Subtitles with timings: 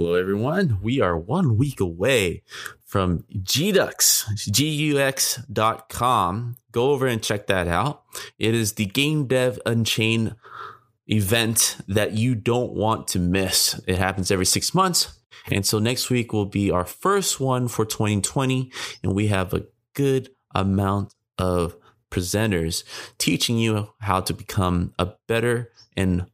[0.00, 0.78] Hello, everyone.
[0.80, 2.42] We are one week away
[2.86, 6.56] from GDUX, G-U-X.com.
[6.72, 8.02] Go over and check that out.
[8.38, 10.36] It is the Game Dev Unchained
[11.06, 13.78] event that you don't want to miss.
[13.86, 15.18] It happens every six months.
[15.52, 18.72] And so next week will be our first one for 2020.
[19.02, 21.76] And we have a good amount of
[22.10, 22.84] presenters
[23.18, 26.24] teaching you how to become a better and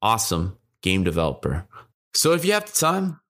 [0.00, 1.66] awesome game developer.
[2.14, 3.20] So if you have the time,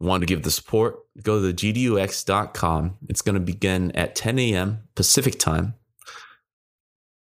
[0.00, 2.98] want to give the support, go to the gdux.com.
[3.08, 4.88] It's going to begin at 10 a.m.
[4.94, 5.74] Pacific time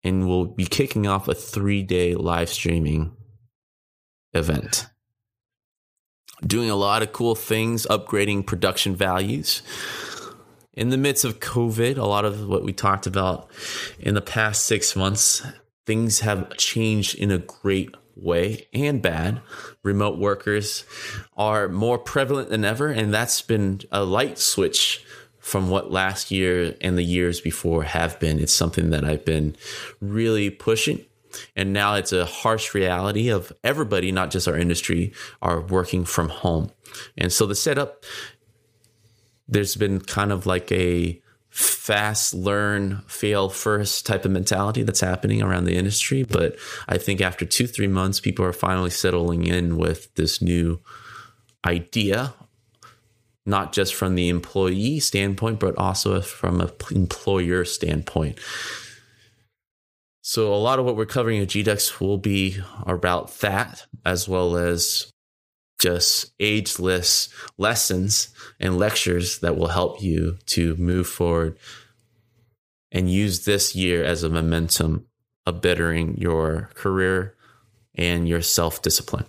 [0.04, 3.16] and we'll be kicking off a three day live streaming
[4.32, 4.86] event.
[6.46, 9.62] Doing a lot of cool things, upgrading production values.
[10.72, 13.50] In the midst of COVID, a lot of what we talked about
[13.98, 15.44] in the past six months,
[15.84, 17.90] things have changed in a great
[18.22, 19.40] way and bad.
[19.82, 20.84] Remote workers
[21.36, 25.04] are more prevalent than ever, and that's been a light switch
[25.38, 28.38] from what last year and the years before have been.
[28.38, 29.56] It's something that I've been
[30.00, 31.04] really pushing.
[31.56, 36.28] And now it's a harsh reality of everybody, not just our industry, are working from
[36.28, 36.70] home.
[37.16, 38.04] And so the setup,
[39.46, 45.42] there's been kind of like a fast learn, fail first type of mentality that's happening
[45.42, 46.22] around the industry.
[46.22, 46.56] But
[46.88, 50.80] I think after two, three months, people are finally settling in with this new
[51.64, 52.34] idea
[53.48, 58.38] not just from the employee standpoint, but also from an employer standpoint.
[60.20, 64.58] So, a lot of what we're covering at GDUX will be about that, as well
[64.58, 65.10] as
[65.78, 68.28] just ageless lessons
[68.58, 71.56] and lectures that will help you to move forward
[72.90, 75.06] and use this year as a momentum
[75.46, 77.34] of bettering your career
[77.94, 79.24] and your self discipline.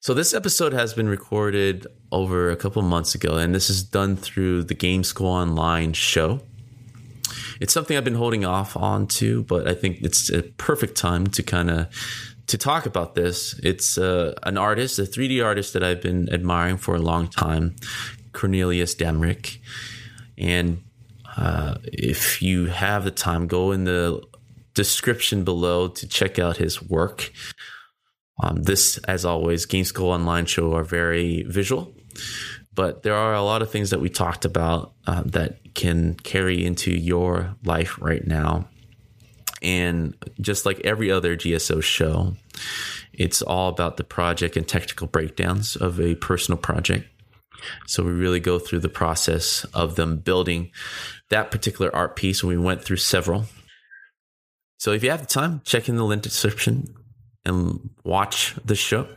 [0.00, 4.16] So this episode has been recorded over a couple months ago, and this is done
[4.16, 6.40] through the Game School Online show.
[7.60, 11.26] It's something I've been holding off on to, but I think it's a perfect time
[11.28, 11.88] to kind of
[12.48, 13.58] to talk about this.
[13.62, 17.76] It's uh, an artist, a 3D artist that I've been admiring for a long time,
[18.32, 19.58] Cornelius Dämmrich.
[20.36, 20.82] And
[21.36, 24.22] uh, if you have the time, go in the
[24.74, 27.32] description below to check out his work.
[28.42, 31.92] Um, this, as always, Game School Online show are very visual,
[32.74, 36.64] but there are a lot of things that we talked about uh, that can carry
[36.64, 38.68] into your life right now.
[39.62, 42.34] And just like every other GSO show,
[43.12, 47.08] it's all about the project and technical breakdowns of a personal project.
[47.86, 50.70] So we really go through the process of them building
[51.30, 53.46] that particular art piece, and we went through several.
[54.78, 56.94] So if you have the time, check in the link description
[57.44, 59.08] and watch the show.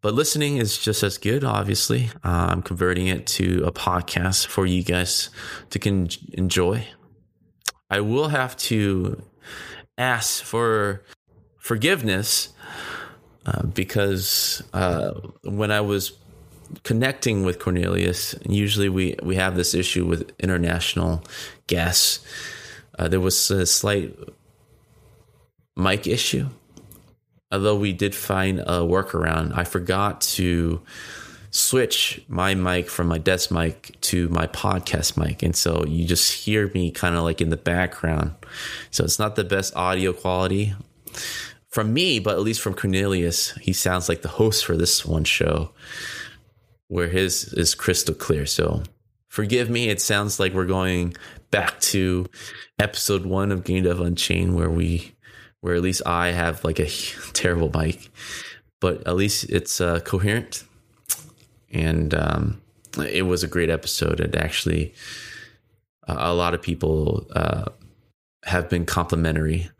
[0.00, 2.10] But listening is just as good, obviously.
[2.24, 5.30] Uh, I'm converting it to a podcast for you guys
[5.70, 6.86] to can enjoy.
[7.92, 9.22] I will have to
[9.98, 11.02] ask for
[11.58, 12.48] forgiveness
[13.44, 15.12] uh, because uh,
[15.44, 16.12] when I was
[16.84, 21.22] connecting with Cornelius, usually we, we have this issue with international
[21.66, 22.24] guests.
[22.98, 24.18] Uh, there was a slight
[25.76, 26.48] mic issue
[27.52, 30.80] although we did find a workaround, I forgot to
[31.52, 35.42] switch my mic from my desk mic to my podcast mic.
[35.42, 38.34] And so you just hear me kind of like in the background.
[38.90, 40.74] So it's not the best audio quality
[41.68, 45.24] from me, but at least from Cornelius, he sounds like the host for this one
[45.24, 45.70] show
[46.88, 48.46] where his is crystal clear.
[48.46, 48.82] So
[49.28, 49.90] forgive me.
[49.90, 51.14] It sounds like we're going
[51.50, 52.26] back to
[52.78, 55.14] episode one of Game Dev Unchained where we
[55.60, 56.88] where at least I have like a
[57.34, 58.08] terrible mic,
[58.80, 60.64] but at least it's uh, coherent.
[61.72, 62.62] And um,
[62.98, 64.20] it was a great episode.
[64.20, 64.94] And actually,
[66.06, 67.64] a lot of people uh,
[68.44, 69.70] have been complimentary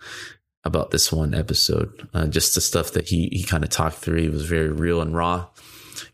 [0.65, 2.09] about this one episode.
[2.15, 4.23] Uh, just the stuff that he he kind of talked through.
[4.23, 5.49] He was very real and raw,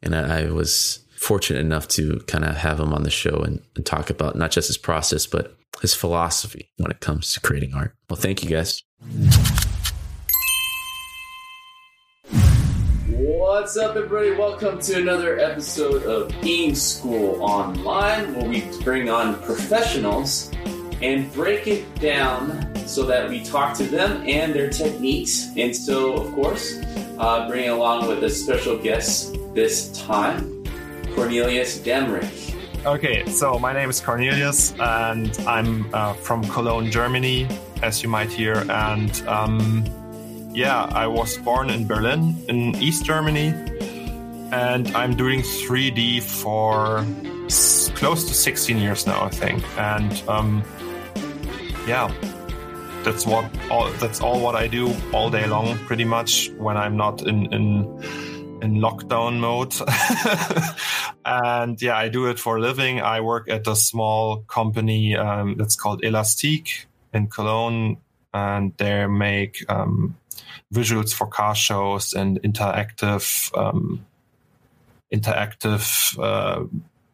[0.02, 3.60] and I, I was fortunate enough to kind of have him on the show and,
[3.74, 7.74] and talk about not just his process but his philosophy when it comes to creating
[7.74, 7.92] art.
[8.08, 8.82] Well, thank you guys.
[13.68, 14.30] What's up, everybody?
[14.30, 20.50] Welcome to another episode of Game School Online, where we bring on professionals
[21.02, 25.50] and break it down so that we talk to them and their techniques.
[25.58, 26.82] And so, of course,
[27.18, 30.64] uh, bringing along with a special guest this time,
[31.14, 32.56] Cornelius Dämmrich.
[32.86, 37.46] Okay, so my name is Cornelius, and I'm uh, from Cologne, Germany,
[37.82, 38.64] as you might hear.
[38.70, 39.84] And um,
[40.58, 43.54] yeah, I was born in Berlin, in East Germany,
[44.50, 47.06] and I'm doing 3D for
[47.94, 49.62] close to 16 years now, I think.
[49.78, 50.64] And um,
[51.86, 52.12] yeah,
[53.04, 56.96] that's what all that's all what I do all day long, pretty much when I'm
[56.96, 57.84] not in in
[58.60, 59.74] in lockdown mode.
[61.24, 63.00] and yeah, I do it for a living.
[63.00, 67.98] I work at a small company um, that's called Elastique in Cologne,
[68.34, 70.16] and they make um,
[70.72, 74.04] visuals for car shows and interactive um,
[75.12, 76.64] interactive uh,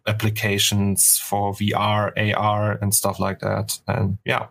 [0.06, 3.78] applications for VR, AR, and stuff like that.
[3.86, 4.46] And yeah,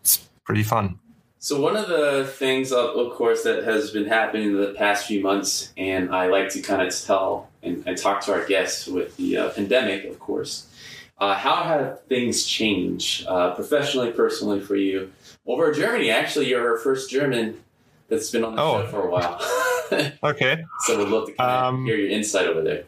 [0.00, 0.98] it's pretty fun.
[1.40, 5.22] So one of the things, of, course, that has been happening in the past few
[5.22, 9.16] months, and I like to kind of tell and, and talk to our guests with
[9.16, 10.66] the uh, pandemic, of course.
[11.16, 15.12] Uh, how have things changed uh, professionally, personally for you
[15.46, 16.10] over Germany?
[16.10, 17.58] Actually, you're our first German
[18.08, 18.82] that's been on the Oh.
[18.82, 19.40] show for a while.
[20.22, 20.64] Okay.
[20.80, 22.84] so we'd love to kind of Um, hear your insight over there.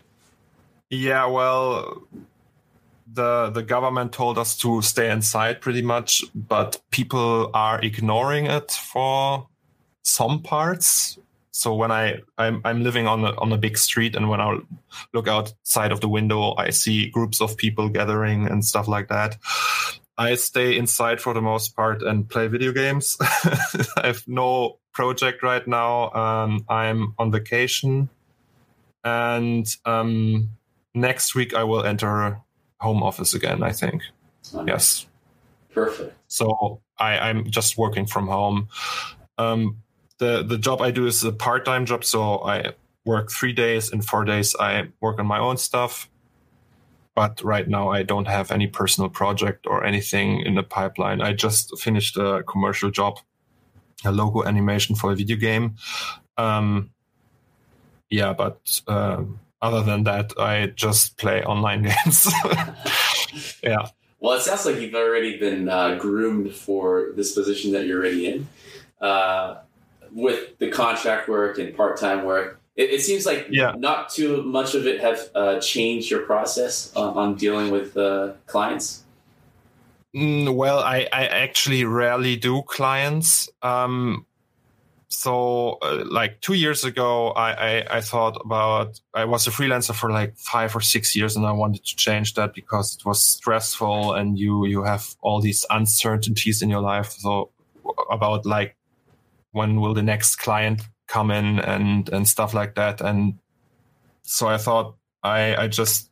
[0.90, 2.02] Yeah, well,
[3.12, 8.70] the the government told us to stay inside pretty much, but people are ignoring it
[8.72, 9.46] for
[10.02, 11.18] some parts.
[11.52, 14.58] So when I I'm, I'm living on a on a big street, and when I
[15.14, 19.36] look outside of the window, I see groups of people gathering and stuff like that.
[20.18, 23.16] I stay inside for the most part and play video games.
[23.96, 26.10] I have no project right now.
[26.12, 28.08] Um, I'm on vacation,
[29.04, 30.50] and um,
[30.94, 32.38] next week I will enter
[32.80, 33.62] home office again.
[33.62, 34.02] I think
[34.66, 35.06] yes.
[35.72, 36.14] Perfect.
[36.28, 38.68] So I, I'm just working from home.
[39.38, 39.82] Um,
[40.18, 42.72] the the job I do is a part time job, so I
[43.04, 46.08] work three days and four days I work on my own stuff.
[47.14, 51.20] But right now I don't have any personal project or anything in the pipeline.
[51.20, 53.18] I just finished a commercial job,
[54.04, 55.76] a logo animation for a video game.
[56.36, 56.90] Um,
[58.08, 62.28] yeah, but um, other than that, I just play online games.
[63.62, 63.86] yeah.
[64.18, 68.26] Well, it sounds like you've already been uh, groomed for this position that you're already
[68.26, 68.48] in.
[69.00, 69.58] Uh,
[70.12, 73.74] with the contract work and part time work, it, it seems like Yeah.
[73.78, 78.32] not too much of it have uh, changed your process on, on dealing with uh,
[78.46, 79.04] clients.
[80.14, 83.48] Mm, well, I, I actually rarely do clients.
[83.62, 84.26] Um,
[85.08, 89.94] so, uh, like two years ago, I, I, I thought about, I was a freelancer
[89.94, 93.24] for like five or six years and I wanted to change that because it was
[93.24, 97.10] stressful and you, you have all these uncertainties in your life.
[97.12, 97.50] So,
[98.10, 98.76] about like,
[99.52, 103.00] when will the next client come in and, and stuff like that.
[103.00, 103.34] And
[104.22, 106.08] so I thought I, I just,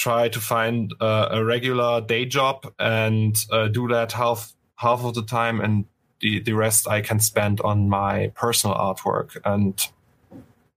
[0.00, 5.12] try to find uh, a regular day job and uh, do that half half of
[5.12, 5.84] the time and
[6.20, 9.36] the, the rest I can spend on my personal artwork.
[9.44, 9.78] And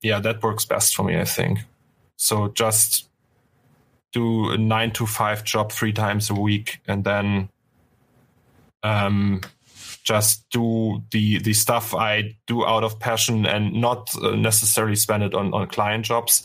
[0.02, 1.60] yeah that works best for me I think.
[2.18, 3.10] So just
[4.12, 7.50] do a 9 to 5 job 3 times a week and then
[8.84, 9.40] um
[10.04, 15.24] just do the the stuff I do out of passion and not uh, necessarily spend
[15.24, 16.44] it on on client jobs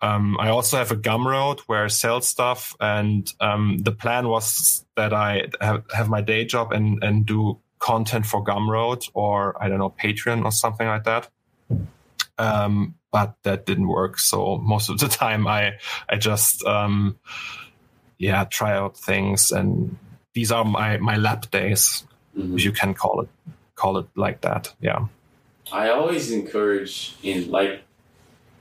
[0.00, 4.84] um, I also have a Gumroad where I sell stuff, and um, the plan was
[4.96, 9.68] that I have, have my day job and and do content for Gumroad or I
[9.68, 11.28] don't know Patreon or something like that.
[12.38, 14.18] Um, but that didn't work.
[14.18, 15.74] So most of the time, I
[16.08, 17.16] I just um,
[18.18, 19.96] yeah try out things, and
[20.34, 22.04] these are my my lab days,
[22.36, 22.54] Mhm.
[22.56, 23.28] if you can call it
[23.74, 24.74] call it like that.
[24.80, 25.06] Yeah.
[25.72, 27.82] I always encourage in like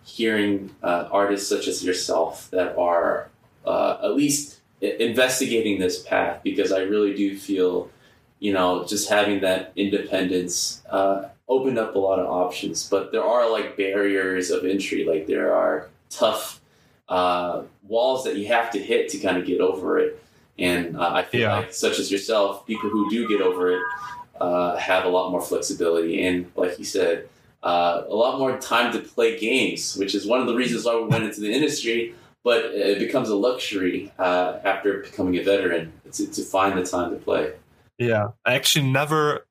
[0.08, 3.30] hearing uh, artists such as yourself that are
[3.66, 7.90] uh, at least investigating this path because I really do feel,
[8.40, 12.90] you know, just having that independence uh, opened up a lot of options.
[12.90, 16.62] But there are like barriers of entry, like there are tough
[17.10, 20.24] uh, walls that you have to hit to kind of get over it.
[20.58, 21.58] And uh, I feel Yeah.
[21.58, 23.82] like, such as yourself, people who do get over it
[24.40, 26.26] uh, have a lot more flexibility.
[26.26, 27.28] And like you said,
[27.64, 30.96] uh, a lot more time to play games, which is one of the reasons why
[30.96, 32.14] we went into the industry.
[32.44, 37.10] But it becomes a luxury uh, after becoming a veteran to, to find the time
[37.12, 37.52] to play.
[37.98, 39.46] Yeah, I actually never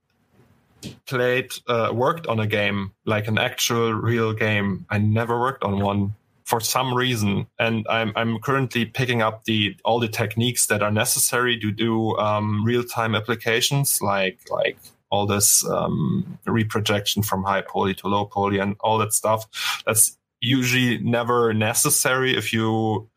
[1.06, 4.86] played uh, worked on a game like an actual real game.
[4.88, 9.76] I never worked on one for some reason, and I'm I'm currently picking up the
[9.84, 14.78] all the techniques that are necessary to do um, real time applications like like
[15.10, 19.46] all this um, reprojection from high poly to low poly and all that stuff.
[19.86, 23.08] That's usually never necessary if you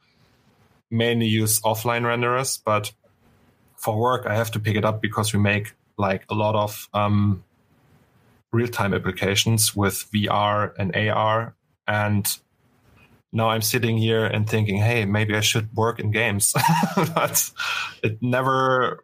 [0.92, 2.92] mainly use offline renderers, but
[3.78, 6.90] for work, I have to pick it up because we make like a lot of
[6.94, 7.44] um,
[8.52, 11.56] real time applications with VR and AR.
[11.88, 12.38] And
[13.32, 16.54] now I'm sitting here and thinking, hey, maybe I should work in games.
[16.96, 17.52] but
[18.04, 19.04] it never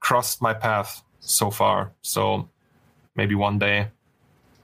[0.00, 1.92] crossed my path so far.
[2.02, 2.48] So
[3.14, 3.88] maybe one day.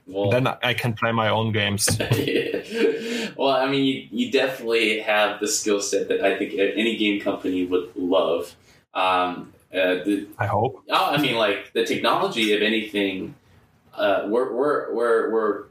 [0.05, 1.89] Well, then I can play my own games.
[3.37, 7.19] well, I mean, you, you definitely have the skill set that I think any game
[7.19, 8.55] company would love.
[8.93, 10.83] Um, uh, the, I hope.
[10.89, 13.35] Oh, I mean, like the technology, if anything,
[13.93, 15.63] uh, we're, we're, we're, we're,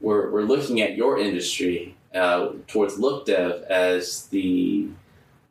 [0.00, 4.86] we're, we're looking at your industry uh, towards look dev as the,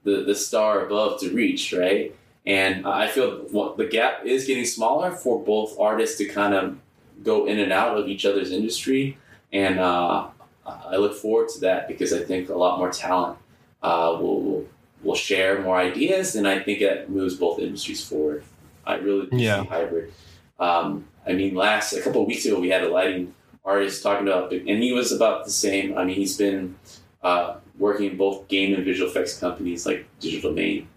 [0.04, 2.16] the the star above to reach, right?
[2.46, 6.78] And I feel the gap is getting smaller for both artists to kind of
[7.24, 9.18] go in and out of each other's industry.
[9.54, 10.28] And uh,
[10.66, 13.38] I look forward to that because I think a lot more talent
[13.82, 14.68] uh, will
[15.04, 18.44] will share more ideas, and I think it moves both industries forward.
[18.86, 19.62] I really yeah.
[19.62, 20.14] see hybrid.
[20.60, 23.34] Um, I mean, last a couple of weeks ago, we had a lighting
[23.66, 25.98] artist talking about, and he was about the same.
[25.98, 26.76] I mean, he's been
[27.22, 30.88] uh, working in both game and visual effects companies like Digital Domain.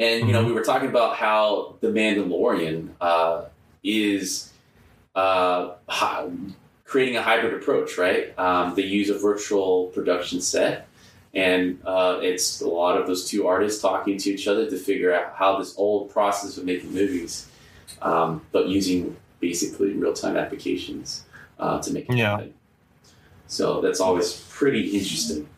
[0.00, 0.48] And you know, mm-hmm.
[0.48, 3.42] we were talking about how the Mandalorian uh,
[3.84, 4.50] is
[5.14, 5.72] uh,
[6.84, 8.36] creating a hybrid approach, right?
[8.38, 10.88] Um, they use a virtual production set,
[11.34, 15.12] and uh, it's a lot of those two artists talking to each other to figure
[15.12, 17.46] out how this old process of making movies,
[18.00, 21.26] um, but using basically real time applications
[21.58, 22.30] uh, to make it yeah.
[22.30, 22.54] happen.
[23.50, 25.48] So that's always pretty interesting.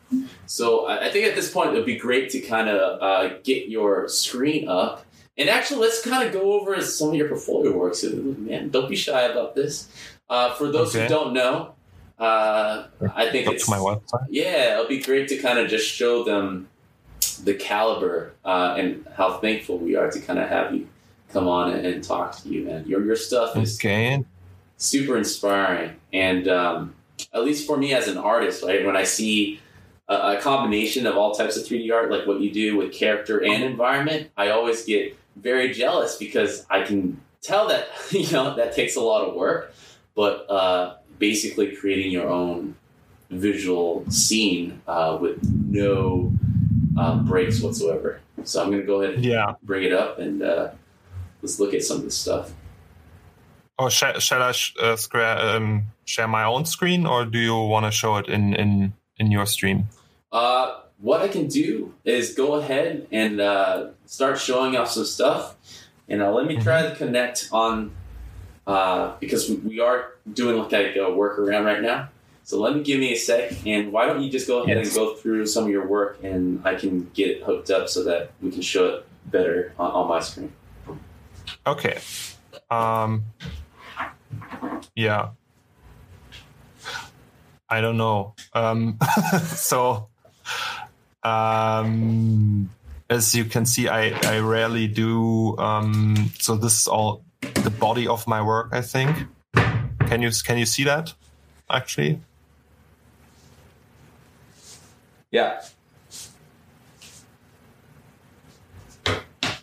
[0.47, 3.69] So I think at this point it would be great to kind of uh, get
[3.69, 5.05] your screen up.
[5.39, 7.95] And actually, let's kind of go over some of your portfolio work.
[7.95, 9.89] So, man, don't be shy about this.
[10.29, 11.05] Uh, for those okay.
[11.05, 11.75] who don't know,
[12.19, 14.27] uh, I think it's my website.
[14.29, 16.69] Yeah, it'll be great to kind of just show them
[17.45, 20.89] the caliber uh, and how thankful we are to kind of have you
[21.31, 22.87] come on and, and talk to you, man.
[22.87, 24.25] Your your stuff is okay.
[24.77, 26.95] super inspiring, and um,
[27.33, 28.85] at least for me as an artist, right?
[28.85, 29.61] When I see
[30.09, 33.43] a, a combination of all types of 3D art, like what you do with character
[33.43, 38.75] and environment, I always get very jealous because I can tell that you know that
[38.75, 39.75] takes a lot of work,
[40.15, 42.77] but uh, basically creating your own
[43.31, 46.33] visual scene uh, with no
[46.99, 48.21] uh, breaks whatsoever.
[48.45, 49.55] So I'm going to go ahead and yeah.
[49.63, 50.71] bring it up and uh,
[51.41, 52.53] let's look at some of this stuff.
[53.83, 57.57] Oh, shall, shall I sh- uh, square, um, share my own screen, or do you
[57.57, 59.89] want to show it in in in your stream?
[60.31, 65.57] Uh, what I can do is go ahead and uh, start showing off some stuff,
[66.09, 66.93] and uh, let me try mm-hmm.
[66.93, 67.91] to connect on
[68.69, 72.09] uh, because we are doing like a workaround right now.
[72.45, 74.87] So let me give me a sec, and why don't you just go ahead yes.
[74.87, 78.05] and go through some of your work, and I can get it hooked up so
[78.05, 80.53] that we can show it better on, on my screen.
[81.67, 81.99] Okay.
[82.71, 83.25] Um,
[84.95, 85.31] yeah.
[87.69, 88.35] I don't know.
[88.53, 88.99] Um,
[89.47, 90.09] so,
[91.23, 92.71] um,
[93.09, 95.57] as you can see, I, I rarely do.
[95.59, 98.69] Um, so this is all the body of my work.
[98.73, 99.17] I think.
[99.55, 101.15] Can you can you see that?
[101.71, 102.21] Actually.
[105.31, 105.63] Yeah.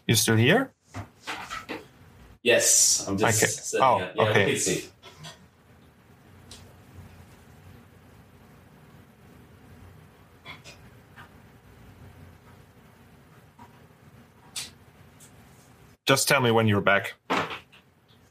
[0.07, 0.71] You still here?
[2.41, 3.75] Yes, I'm just.
[3.75, 3.83] Okay.
[3.83, 4.57] Oh, yeah, okay.
[16.09, 17.13] Just tell me when you're back.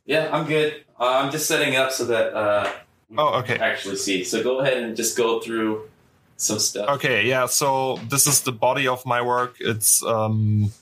[0.04, 0.84] Yeah, I'm good.
[0.98, 2.34] Uh, I'm just setting up so that.
[2.34, 2.72] Uh,
[3.16, 3.56] oh, okay.
[3.56, 4.24] Actually, see.
[4.24, 5.88] So go ahead and just go through
[6.36, 6.88] some stuff.
[6.96, 7.46] Okay, yeah.
[7.46, 9.58] So this is the body of my work.
[9.60, 10.72] It's um,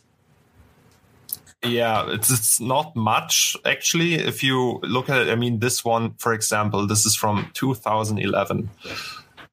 [1.62, 4.14] yeah, it's it's not much actually.
[4.14, 8.70] If you look at it, I mean, this one, for example, this is from 2011.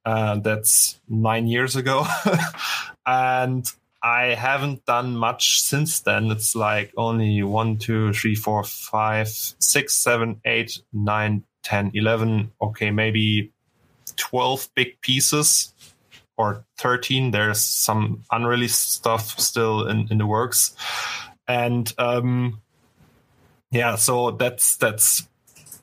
[0.06, 2.06] Uh, that's nine years ago,
[3.06, 3.70] and
[4.04, 6.30] I haven't done much since then.
[6.30, 12.52] It's like only one, two, three, four, five, six, seven, eight, nine, ten, eleven.
[12.60, 13.50] Okay, maybe
[14.16, 15.72] 12 big pieces
[16.36, 17.30] or 13.
[17.30, 20.76] There's some unreleased stuff still in, in the works.
[21.48, 22.60] And um,
[23.70, 25.26] yeah, so that's that's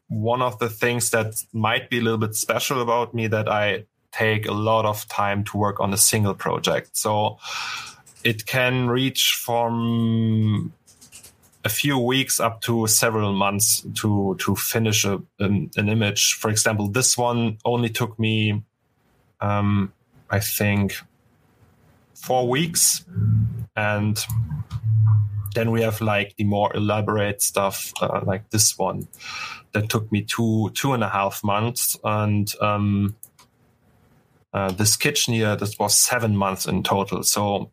[0.09, 3.85] one of the things that might be a little bit special about me that I
[4.11, 6.95] take a lot of time to work on a single project.
[6.95, 7.37] So
[8.23, 10.73] it can reach from
[11.63, 16.33] a few weeks up to several months to to finish a, an, an image.
[16.33, 18.63] For example, this one only took me,
[19.39, 19.93] um,
[20.29, 20.95] I think,
[22.15, 23.05] four weeks,
[23.75, 24.23] and
[25.53, 29.07] then we have like the more elaborate stuff, uh, like this one,
[29.73, 33.15] that took me two two and a half months, and um,
[34.53, 37.23] uh, this kitchen here that was seven months in total.
[37.23, 37.71] So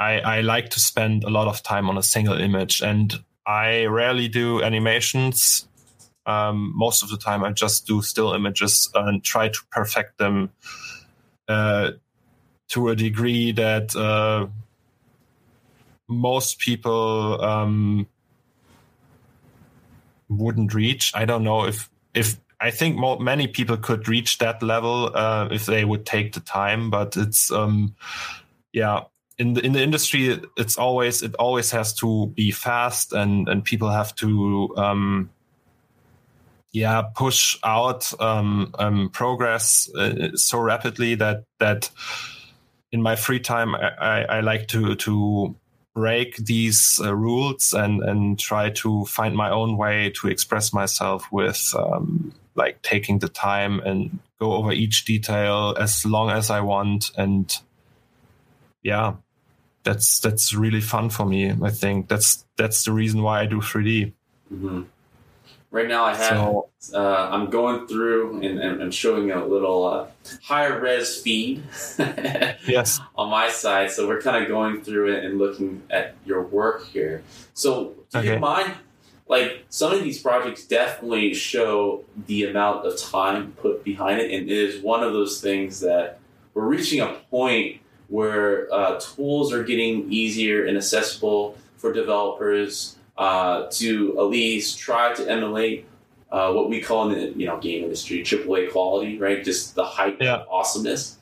[0.00, 3.84] I, I like to spend a lot of time on a single image, and I
[3.84, 5.68] rarely do animations.
[6.24, 10.50] Um, most of the time, I just do still images and try to perfect them
[11.48, 11.92] uh,
[12.68, 14.46] to a degree that uh,
[16.08, 18.06] most people um,
[20.30, 21.12] wouldn't reach.
[21.14, 25.66] I don't know if if I think many people could reach that level uh, if
[25.66, 27.94] they would take the time, but it's um,
[28.72, 29.04] yeah
[29.40, 33.64] in the in the industry it's always it always has to be fast and and
[33.64, 35.30] people have to um,
[36.72, 41.90] yeah push out um, um, progress uh, so rapidly that that
[42.92, 45.56] in my free time I, I, I like to to
[45.94, 51.26] break these uh, rules and and try to find my own way to express myself
[51.32, 56.60] with um, like taking the time and go over each detail as long as I
[56.60, 57.50] want and
[58.82, 59.14] yeah
[59.82, 61.52] that's that's really fun for me.
[61.62, 64.12] I think that's that's the reason why I do 3D.
[64.52, 64.82] Mm-hmm.
[65.72, 69.86] Right now, I have so, uh, I'm going through and, and, and showing a little
[69.86, 70.06] uh,
[70.42, 71.62] higher res feed.
[72.66, 72.98] yes.
[73.14, 76.86] On my side, so we're kind of going through it and looking at your work
[76.86, 77.22] here.
[77.54, 78.34] So, do okay.
[78.34, 78.74] you mind?
[79.28, 84.50] Like some of these projects definitely show the amount of time put behind it, and
[84.50, 86.18] it is one of those things that
[86.52, 87.79] we're reaching a point
[88.10, 95.14] where uh, tools are getting easier and accessible for developers uh, to at least try
[95.14, 95.86] to emulate
[96.30, 99.44] uh, what we call in the you know game industry AAA quality, right?
[99.44, 100.42] Just the height yeah.
[100.50, 101.16] awesomeness,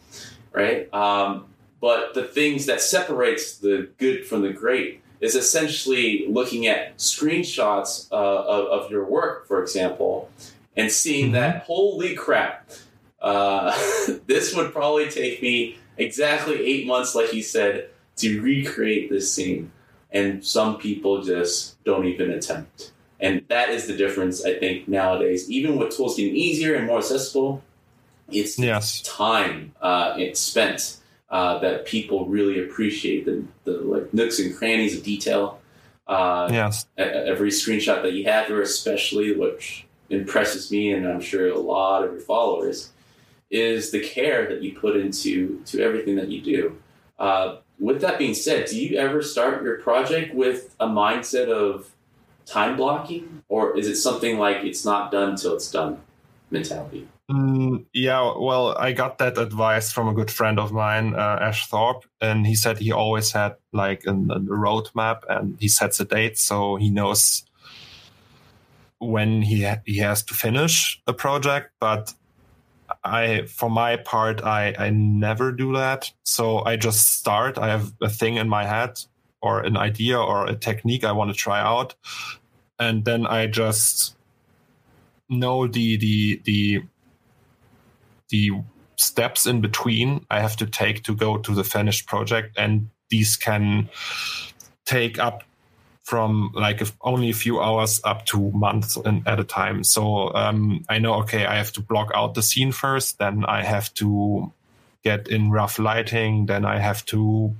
[0.53, 0.93] right?
[0.93, 1.47] Um,
[1.81, 8.11] but the things that separates the good from the great is essentially looking at screenshots
[8.13, 10.31] uh, of, of, your work, for example,
[10.77, 11.35] and seeing mm-hmm.
[11.35, 12.71] that holy crap,
[13.21, 13.71] uh,
[14.27, 19.71] this would probably take me exactly eight months, like you said, to recreate this scene.
[20.11, 22.93] And some people just don't even attempt.
[23.21, 25.51] And that is the difference, I think, nowadays.
[25.51, 27.63] Even with tools getting easier and more accessible,
[28.31, 29.03] it's yes.
[29.03, 30.99] time uh, it's spent
[31.31, 35.61] uh, that people really appreciate the, the like nooks and crannies of detail.
[36.07, 36.87] Uh, yes.
[36.97, 42.05] Every screenshot that you have here, especially, which impresses me, and I'm sure a lot
[42.05, 42.93] of your followers,
[43.51, 46.79] is the care that you put into to everything that you do.
[47.19, 51.91] Uh, with that being said, do you ever start your project with a mindset of
[52.45, 56.01] time blocking, or is it something like it's not done till it's done
[56.51, 57.07] mentality?
[57.31, 61.67] Mm, yeah, well, I got that advice from a good friend of mine, uh, Ash
[61.69, 66.07] Thorpe, and he said he always had like a, a roadmap and he sets a
[66.07, 67.45] date so he knows
[68.99, 71.71] when he ha- he has to finish a project.
[71.81, 72.15] But
[73.05, 76.13] I, for my part, I, I never do that.
[76.25, 77.59] So I just start.
[77.59, 79.01] I have a thing in my head
[79.41, 81.95] or an idea or a technique I want to try out.
[82.79, 84.17] And then I just
[85.29, 86.83] know the, the, the,
[88.31, 88.51] the
[88.97, 92.57] steps in between I have to take to go to the finished project.
[92.59, 93.89] And these can
[94.85, 95.45] take up
[96.09, 99.85] from like only a few hours up to months at a time.
[99.85, 103.63] So um, I know, okay, I have to block out the scene first, then I
[103.63, 104.51] have to
[105.05, 107.55] get in rough lighting, then I have to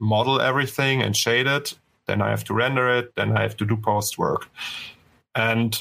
[0.00, 3.64] model everything and shade it, then I have to render it, then I have to
[3.64, 4.48] do post work.
[5.36, 5.80] And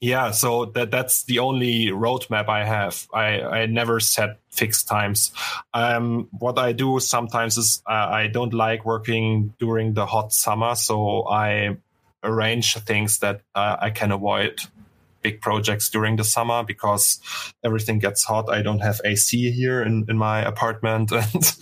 [0.00, 3.06] yeah, so that that's the only roadmap I have.
[3.12, 5.30] I, I never set fixed times.
[5.74, 10.74] Um, what I do sometimes is uh, I don't like working during the hot summer,
[10.74, 11.76] so I
[12.22, 14.60] arrange things that uh, I can avoid
[15.22, 17.20] big projects during the summer because
[17.62, 18.50] everything gets hot.
[18.50, 21.54] I don't have AC here in, in my apartment, and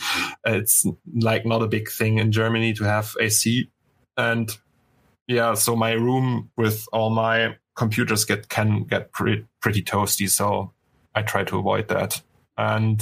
[0.44, 3.68] it's like not a big thing in Germany to have AC.
[4.16, 4.57] And
[5.27, 10.29] yeah, so my room with all my computers get can get pretty, pretty toasty.
[10.29, 10.73] So
[11.14, 12.21] I try to avoid that,
[12.57, 13.01] and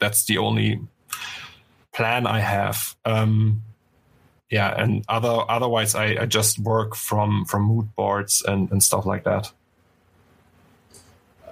[0.00, 0.80] that's the only
[1.94, 2.96] plan I have.
[3.04, 3.62] Um,
[4.50, 9.06] yeah, and other otherwise I, I just work from from mood boards and, and stuff
[9.06, 9.52] like that.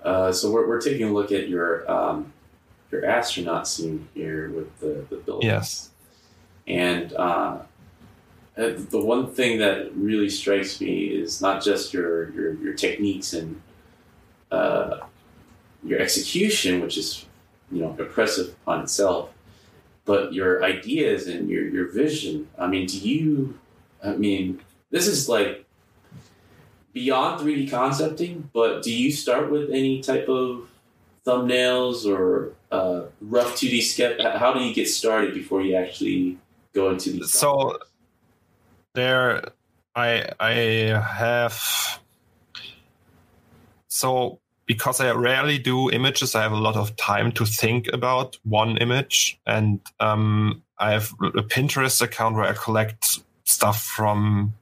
[0.05, 2.33] Uh, so we're, we're taking a look at your um,
[2.91, 5.45] your astronaut scene here with the the buildings.
[5.45, 5.91] Yes.
[6.67, 7.59] And uh,
[8.61, 13.61] the one thing that really strikes me is not just your your, your techniques and
[14.51, 14.99] uh,
[15.83, 17.27] your execution, which is
[17.71, 19.31] you know impressive on itself,
[20.05, 22.49] but your ideas and your your vision.
[22.59, 23.59] I mean, do you?
[24.03, 25.65] I mean, this is like
[26.93, 30.69] beyond 3D concepting, but do you start with any type of
[31.25, 34.21] thumbnails or uh, rough 2D sketch?
[34.21, 36.39] How do you get started before you actually
[36.73, 37.33] go into these?
[37.33, 37.79] So
[38.95, 39.53] there,
[39.95, 42.01] I I have
[43.89, 48.39] so because I rarely do images, I have a lot of time to think about
[48.45, 54.55] one image, and um, I have a Pinterest account where I collect stuff from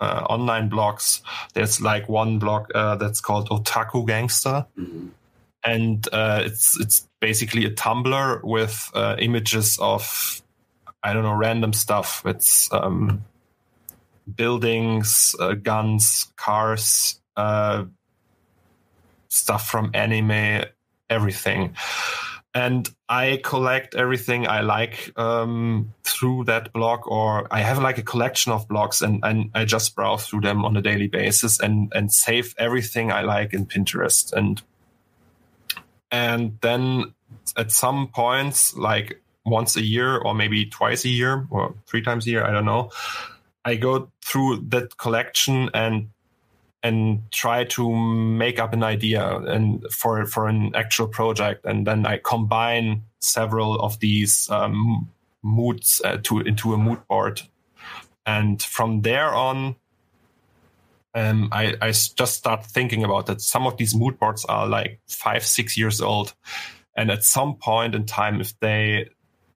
[0.00, 1.22] uh, online blogs.
[1.54, 5.08] There's like one blog uh, that's called Otaku Gangster, mm-hmm.
[5.64, 10.42] and uh, it's it's basically a Tumblr with uh, images of
[11.04, 12.22] I don't know random stuff.
[12.24, 13.24] It's um,
[14.34, 17.84] buildings, uh, guns, cars, uh,
[19.28, 20.64] stuff from anime,
[21.10, 21.76] everything.
[22.54, 28.02] And I collect everything I like um, through that blog, or I have like a
[28.02, 31.92] collection of blogs, and, and I just browse through them on a daily basis and
[31.94, 34.32] and save everything I like in Pinterest.
[34.32, 34.62] And
[36.12, 37.12] and then
[37.56, 42.26] at some points, like once a year or maybe twice a year or three times
[42.26, 42.90] a year, I don't know.
[43.64, 46.10] I go through that collection and
[46.82, 51.64] and try to make up an idea and for for an actual project.
[51.64, 55.08] And then i combine several of these um,
[55.42, 57.40] moods uh, to into a mood board.
[58.26, 59.76] And from there on
[61.14, 65.00] um, I, I just start thinking about that some of these mood boards are like
[65.06, 66.34] five six years old.
[66.96, 69.08] And at some point in time if they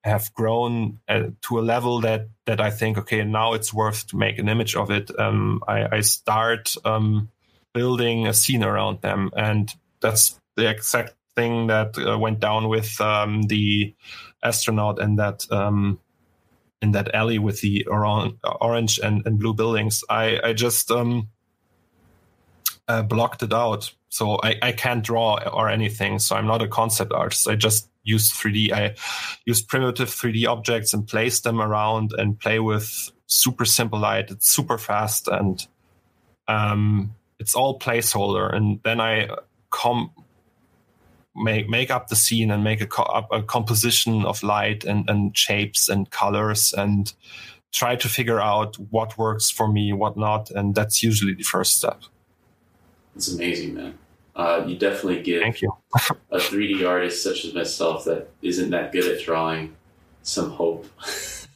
[0.05, 4.17] have grown uh, to a level that that I think okay now it's worth to
[4.17, 5.11] make an image of it.
[5.19, 7.31] Um, I, I, start um,
[7.75, 13.01] building a scene around them, and that's the exact thing that uh, went down with
[13.01, 13.95] um, the
[14.43, 15.99] astronaut and that um,
[16.81, 20.05] in that alley with the orange and, and blue buildings.
[20.09, 21.29] I I just um,
[22.89, 23.93] uh, blocked it out.
[24.09, 26.19] So I, I can't draw or anything.
[26.19, 27.47] So I'm not a concept artist.
[27.47, 28.73] I just use 3D.
[28.73, 28.95] I
[29.45, 34.31] use primitive 3D objects and place them around and play with super simple light.
[34.31, 35.67] It's super fast and
[36.49, 38.53] um, it's all placeholder.
[38.53, 39.29] And then I
[39.71, 40.11] come
[41.37, 45.37] make make up the scene and make a, co- a composition of light and, and
[45.37, 47.13] shapes and colors and
[47.73, 50.51] try to figure out what works for me, what not.
[50.51, 52.01] And that's usually the first step.
[53.15, 53.99] It's amazing, man.
[54.39, 55.77] Uh, you definitely give Thank you.
[56.31, 59.75] a 3D artist such as myself that isn't that good at drawing
[60.23, 60.87] some hope.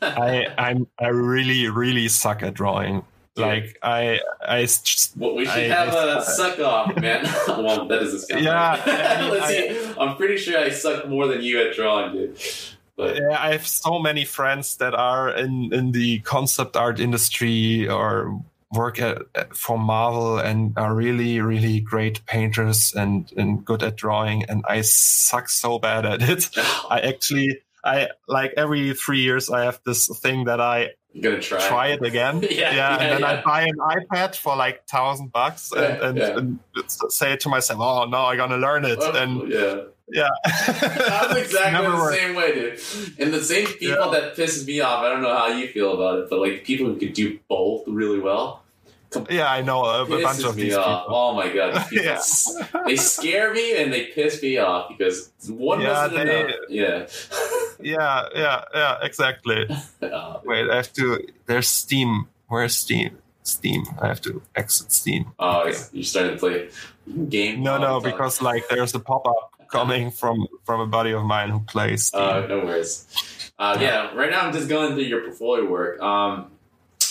[0.02, 3.04] I I'm I really really suck at drawing.
[3.36, 7.24] Like I I just, well, we should I, have I, a suck off, man.
[7.48, 8.42] well, that doesn't.
[8.42, 9.94] Yeah, I Let's see.
[9.98, 12.38] I'm pretty sure I suck more than you at drawing, dude.
[12.96, 17.88] But yeah, I have so many friends that are in in the concept art industry
[17.88, 19.22] or work at,
[19.54, 24.44] for Marvel and are really, really great painters and, and good at drawing.
[24.44, 26.48] And I suck so bad at it.
[26.56, 31.68] I actually, I like every three years, I have this thing that I gonna try,
[31.68, 32.40] try it again.
[32.42, 33.26] yeah, yeah, yeah, and then yeah.
[33.26, 36.58] I buy an iPad for like thousand bucks and, and, and,
[37.08, 41.90] say to myself, "Oh no, I'm gonna learn it." Oh, and yeah, yeah, that's exactly
[41.90, 42.16] the worked.
[42.16, 42.80] same way, dude.
[43.18, 45.02] And the same people that pisses me off.
[45.02, 47.84] I don't know how you feel about it, but like people who could do both
[47.86, 48.61] really well
[49.30, 51.02] yeah, I know a, a bunch of these off.
[51.02, 51.16] people.
[51.16, 52.20] Oh my god, yeah.
[52.86, 56.56] they scare me and they piss me off because one yeah, wasn't they, enough.
[56.68, 57.06] Yeah,
[57.80, 59.66] yeah, yeah, yeah, exactly.
[60.02, 61.26] oh, Wait, I have to.
[61.46, 62.28] There's Steam.
[62.48, 63.18] Where's Steam?
[63.42, 63.84] Steam.
[64.00, 65.32] I have to exit Steam.
[65.38, 65.78] Oh, okay.
[65.92, 66.68] you're starting to play
[67.28, 67.62] game.
[67.62, 71.50] No, no, because like there's a pop up coming from from a buddy of mine
[71.50, 72.10] who plays.
[72.14, 73.06] Oh, uh, no worries.
[73.58, 76.00] Uh, yeah, right now I'm just going through your portfolio work.
[76.00, 76.50] Um,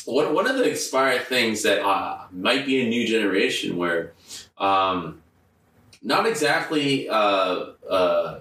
[0.06, 4.14] one, one of the inspired things that uh, might be a new generation where
[4.58, 5.22] um,
[6.02, 8.40] not exactly uh, uh,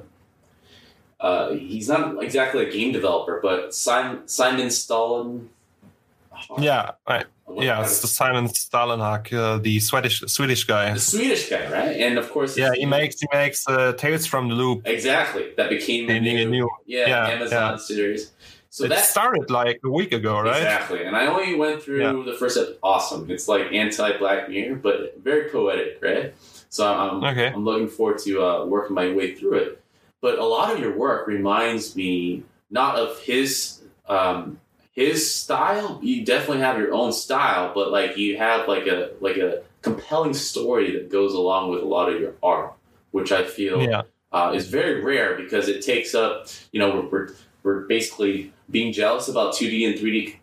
[1.20, 5.48] uh, he's not exactly a game developer, but Simon, Simon Stålenhag.
[6.58, 7.26] Yeah, right.
[7.56, 10.94] Yeah, it's the Simon Stålenhag, uh, the Swedish Swedish guy.
[10.94, 11.96] The Swedish guy, right?
[11.96, 14.86] And of course, yeah, he makes he makes uh, Tales from the Loop.
[14.86, 17.76] Exactly, that became the new, new, yeah, yeah Amazon yeah.
[17.76, 18.30] series.
[18.72, 20.56] So it that started like a week ago, right?
[20.56, 21.04] Exactly.
[21.04, 22.12] And I only went through yeah.
[22.24, 22.78] the first episode.
[22.84, 23.28] Awesome.
[23.28, 26.34] It's like anti Black Mirror, but very poetic, right?
[26.68, 27.48] So I'm, okay.
[27.48, 29.82] I'm looking forward to uh, working my way through it.
[30.20, 34.60] But a lot of your work reminds me not of his um,
[34.92, 35.98] his style.
[36.00, 40.34] You definitely have your own style, but like you have like a like a compelling
[40.34, 42.74] story that goes along with a lot of your art,
[43.10, 44.02] which I feel yeah.
[44.30, 46.46] uh, is very rare because it takes up.
[46.70, 50.36] You know, we're, we're we're basically being jealous about 2D and 3D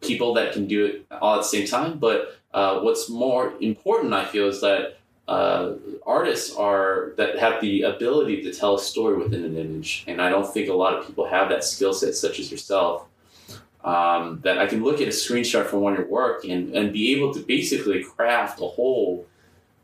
[0.00, 1.98] people that can do it all at the same time.
[1.98, 5.74] But uh, what's more important, I feel, is that uh,
[6.06, 10.30] artists are that have the ability to tell a story within an image, and I
[10.30, 13.04] don't think a lot of people have that skill set, such as yourself.
[13.84, 16.92] Um, that I can look at a screenshot from one of your work and, and
[16.92, 19.24] be able to basically craft a whole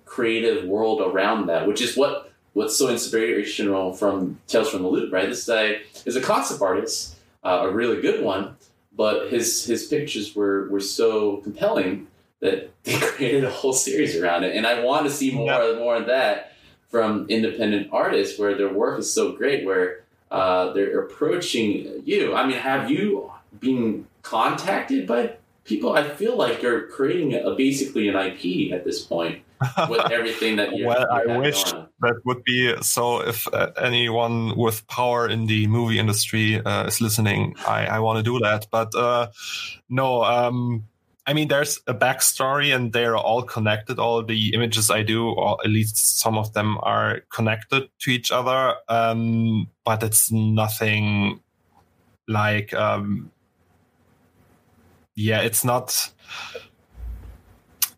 [0.05, 5.13] creative world around that, which is what what's so inspirational from Tales from the Loop,
[5.13, 5.29] right?
[5.29, 7.14] This guy is a concept artist,
[7.45, 8.57] uh, a really good one,
[8.97, 12.07] but his his pictures were were so compelling
[12.41, 14.57] that they created a whole series around it.
[14.57, 15.79] And I want to see more yeah.
[15.79, 16.53] more of that
[16.89, 22.35] from independent artists where their work is so great, where uh, they're approaching you.
[22.35, 25.95] I mean, have you been contacted by people?
[25.95, 29.43] I feel like you're creating a, basically an IP at this point
[29.89, 30.89] with everything that you're.
[30.89, 33.21] well, I wish that would be so.
[33.21, 38.19] If uh, anyone with power in the movie industry uh, is listening, I, I want
[38.19, 38.67] to do that.
[38.71, 39.29] But uh,
[39.89, 40.85] no, um,
[41.27, 43.99] I mean, there's a backstory and they're all connected.
[43.99, 48.31] All the images I do, or at least some of them are connected to each
[48.31, 48.75] other.
[48.89, 51.41] Um, but it's nothing
[52.29, 53.31] like, um,
[55.15, 56.13] yeah, it's not,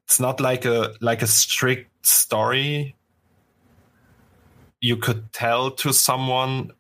[0.05, 2.97] it's not like a, like a strict story
[4.81, 6.73] you could tell to someone.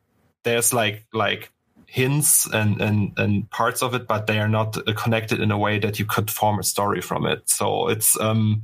[0.43, 1.51] There's like, like
[1.87, 5.79] hints and, and, and parts of it, but they are not connected in a way
[5.79, 7.49] that you could form a story from it.
[7.49, 8.63] So it's, um,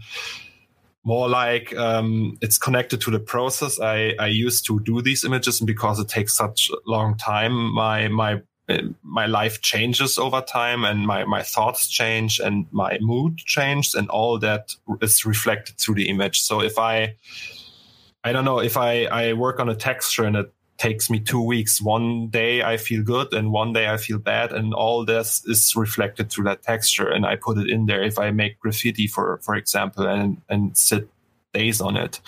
[1.04, 5.60] more like um, it's connected to the process I, I used to do these images
[5.60, 8.40] and because it takes such a long time my my
[9.02, 14.08] my life changes over time and my, my thoughts change and my mood changes and
[14.08, 17.14] all that is reflected through the image so if i
[18.24, 21.40] i don't know if i i work on a texture and it takes me two
[21.40, 21.80] weeks.
[21.80, 24.52] One day I feel good and one day I feel bad.
[24.52, 27.08] And all this is reflected through that texture.
[27.08, 28.02] And I put it in there.
[28.02, 31.08] If I make graffiti, for, for example, and, and sit
[31.54, 32.20] days on it.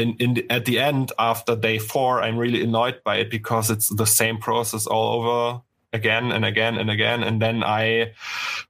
[0.00, 4.06] In at the end, after day four, I'm really annoyed by it because it's the
[4.06, 5.60] same process all over
[5.92, 7.22] again and again and again.
[7.22, 8.12] And then I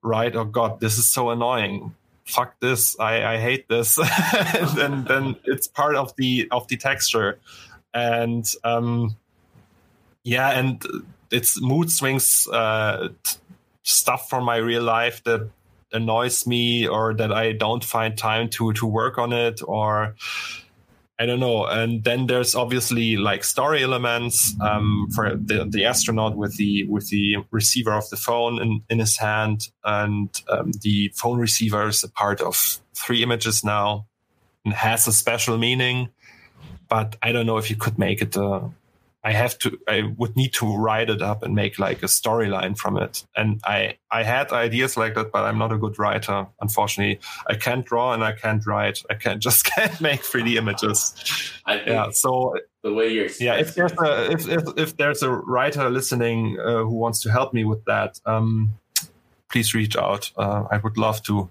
[0.03, 1.95] write, oh God, this is so annoying.
[2.25, 2.99] Fuck this.
[2.99, 3.99] I, I hate this.
[4.59, 7.39] And then then it's part of the of the texture.
[7.93, 9.17] And um,
[10.23, 10.85] yeah, and
[11.31, 13.39] it's mood swings, uh, t-
[13.83, 15.49] stuff from my real life that
[15.93, 20.15] annoys me or that I don't find time to to work on it or
[21.21, 21.67] I don't know.
[21.67, 27.11] And then there's obviously like story elements um, for the, the astronaut with the with
[27.11, 32.03] the receiver of the phone in, in his hand, and um, the phone receiver is
[32.03, 34.07] a part of three images now
[34.65, 36.09] and has a special meaning
[36.91, 38.37] but I don't know if you could make it.
[38.37, 38.63] Uh,
[39.23, 39.79] I have to.
[39.87, 43.25] I would need to write it up and make like a storyline from it.
[43.37, 46.47] And I I had ideas like that, but I'm not a good writer.
[46.61, 49.03] Unfortunately, I can't draw and I can't write.
[49.11, 51.15] I can't just can't make 3D images.
[51.69, 52.11] yeah.
[52.13, 56.59] So the way you're yeah, if there's a if if, if there's a writer listening
[56.59, 58.71] uh, who wants to help me with that, um,
[59.51, 60.33] please reach out.
[60.37, 61.51] Uh, I would love to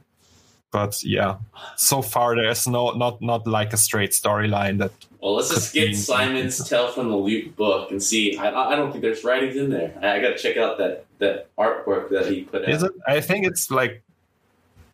[0.72, 1.38] but yeah
[1.76, 5.96] so far there's no not not like a straight storyline that well let's just get
[5.96, 8.38] simon's tell from the loop book and see.
[8.38, 9.94] I, I don't think there's writings in there.
[10.02, 12.92] I, I gotta check out that that artwork that he put is out.
[12.92, 12.96] it?
[13.08, 14.04] I think it's like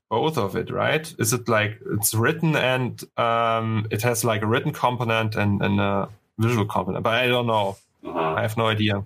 [0.09, 1.13] both of it right?
[1.19, 5.79] Is it like it's written and um it has like a written component and, and
[5.79, 7.77] a visual component but i don't know.
[8.05, 8.19] Uh-huh.
[8.37, 9.03] i have no idea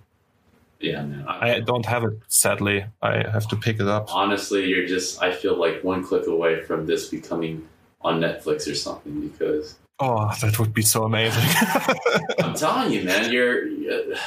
[0.80, 1.24] yeah, man.
[1.28, 2.84] I, I, don't have it, sadly.
[3.02, 4.14] I have to pick it up.
[4.14, 7.68] Honestly, you're just, I feel like one click away from this becoming
[8.00, 9.76] on Netflix or something because.
[9.98, 11.44] Oh, that would be so amazing.
[12.38, 13.66] I'm telling you, man, you're.
[13.66, 14.18] Uh,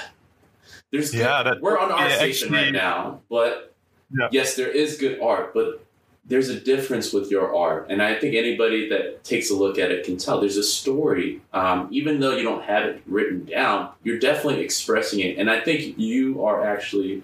[0.92, 3.74] there's yeah, that, we're on our yeah, station actually, right now, but
[4.16, 4.28] yeah.
[4.32, 5.84] yes, there is good art, but
[6.26, 7.88] there's a difference with your art.
[7.90, 11.42] And I think anybody that takes a look at it can tell there's a story.
[11.52, 15.38] Um, even though you don't have it written down, you're definitely expressing it.
[15.38, 17.24] And I think you are actually,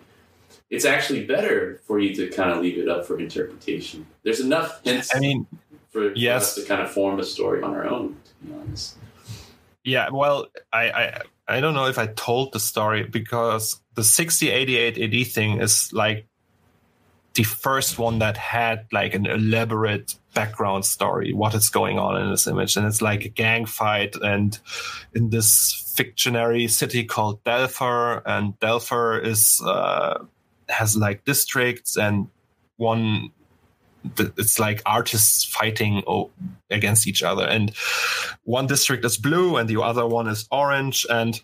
[0.70, 4.06] it's actually better for you to kind of leave it up for interpretation.
[4.24, 5.48] There's enough hints I mean,
[5.90, 6.44] for, yes.
[6.44, 8.98] us to kind of form a story on our own, to be honest.
[9.86, 15.00] Yeah, well, I, I I don't know if I told the story because the 6088
[15.02, 16.28] AD thing is like
[17.40, 22.30] the first one that had like an elaborate background story, what is going on in
[22.30, 22.76] this image.
[22.76, 24.60] And it's like a gang fight and
[25.16, 30.22] in this fictionary city called Delpher and Delpher is, uh,
[30.68, 32.28] has like districts and
[32.76, 33.32] one
[34.18, 36.04] it's like artists fighting
[36.70, 37.76] against each other and
[38.44, 41.42] one district is blue and the other one is orange and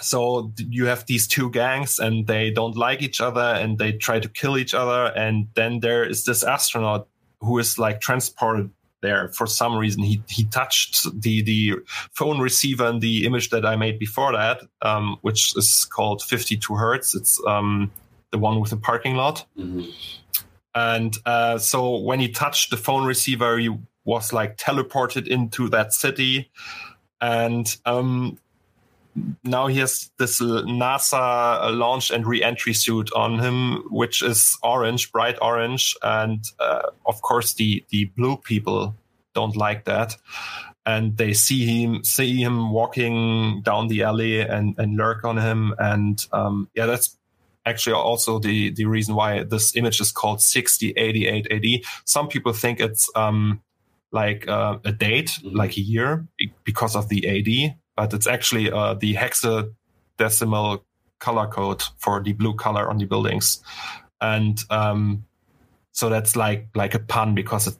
[0.00, 4.20] so you have these two gangs and they don't like each other and they try
[4.20, 7.08] to kill each other and then there is this astronaut
[7.40, 9.28] who is like transported there.
[9.28, 11.74] For some reason he he touched the the
[12.12, 16.74] phone receiver in the image that i made before that um, which is called 52
[16.74, 17.14] hertz.
[17.14, 17.90] It's um,
[18.30, 19.44] the one with the parking lot.
[19.58, 19.90] Mm-hmm.
[20.74, 23.70] and uh, so when he touched the phone receiver he
[24.04, 26.50] was like teleported into that city.
[27.20, 28.38] And um,
[29.44, 35.36] now he has this NASA launch and re-entry suit on him, which is orange, bright
[35.42, 38.96] orange, and uh, of course the the blue people
[39.34, 40.16] don't like that,
[40.86, 45.74] and they see him see him walking down the alley and and lurk on him,
[45.78, 47.18] and um, yeah, that's
[47.66, 51.84] actually also the the reason why this image is called 6088 AD.
[52.06, 53.60] Some people think it's um,
[54.10, 55.56] like uh, a date, mm-hmm.
[55.56, 56.26] like a year,
[56.64, 60.82] because of the AD but it's actually uh, the hexadecimal
[61.18, 63.62] color code for the blue color on the buildings,
[64.20, 65.24] and um,
[65.92, 67.76] so that's like like a pun because it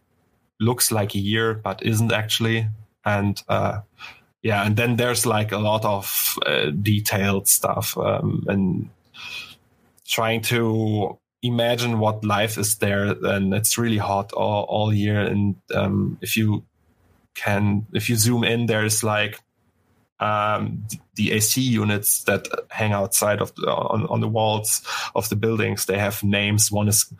[0.60, 2.68] looks like a year but isn't actually,
[3.04, 3.80] and uh,
[4.42, 8.90] yeah, and then there's like a lot of uh, detailed stuff um, and
[10.04, 15.20] trying to imagine what life is there and it's really hot all, all year.
[15.20, 16.64] And um, if you
[17.34, 19.40] can if you zoom in there's like
[20.22, 24.82] um, the AC units that hang outside of the, on, on the walls
[25.16, 25.86] of the buildings.
[25.86, 26.70] They have names.
[26.70, 27.12] One is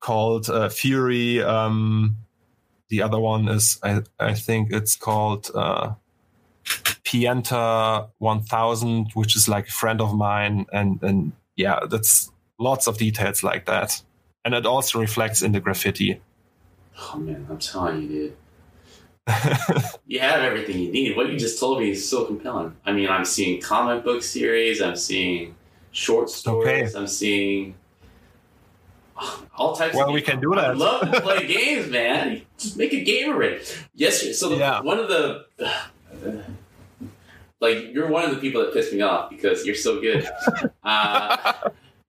[0.00, 1.42] called uh, Fury.
[1.42, 2.16] Um,
[2.90, 5.94] the other one is, I, I think it's called uh,
[6.64, 10.66] Pienta 1000, which is like a friend of mine.
[10.70, 14.02] And, and yeah, that's lots of details like that.
[14.44, 16.20] And it also reflects in the graffiti.
[16.98, 18.36] Oh man, I'm telling you, dude
[20.06, 21.16] you have everything you need.
[21.16, 22.76] What you just told me is so compelling.
[22.84, 25.54] I mean, I'm seeing comic book series, I'm seeing
[25.92, 26.98] short stories, okay.
[26.98, 27.74] I'm seeing
[29.56, 29.94] all types.
[29.94, 30.64] Of Well, we can do that.
[30.64, 32.42] I love to play games, man.
[32.58, 33.62] Just make a game already.
[33.94, 34.38] Yes.
[34.38, 34.80] So the, yeah.
[34.80, 35.44] one of the.
[37.60, 40.28] like you're one of the people that pissed me off because you're so good.
[40.84, 41.52] uh,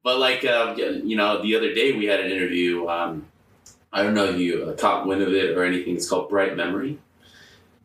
[0.04, 2.88] but like um, you know, the other day we had an interview.
[2.88, 3.28] Um,
[3.94, 5.98] I don't know if you uh, caught wind of it or anything.
[5.98, 6.98] It's called Bright Memory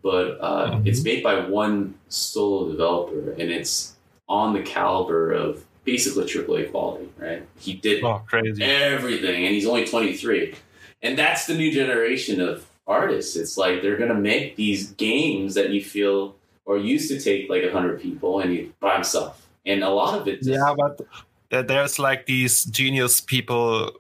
[0.03, 0.87] but uh, mm-hmm.
[0.87, 3.97] it's made by one solo developer and it's
[4.29, 7.47] on the caliber of basically AAA quality, right?
[7.59, 10.55] He did oh, everything and he's only 23.
[11.03, 13.37] And that's the new generation of artists.
[13.37, 17.49] It's like they're going to make these games that you feel or used to take
[17.49, 19.47] like 100 people and he by himself.
[19.65, 20.43] And a lot of it.
[20.43, 23.93] Just, yeah, but there's like these genius people.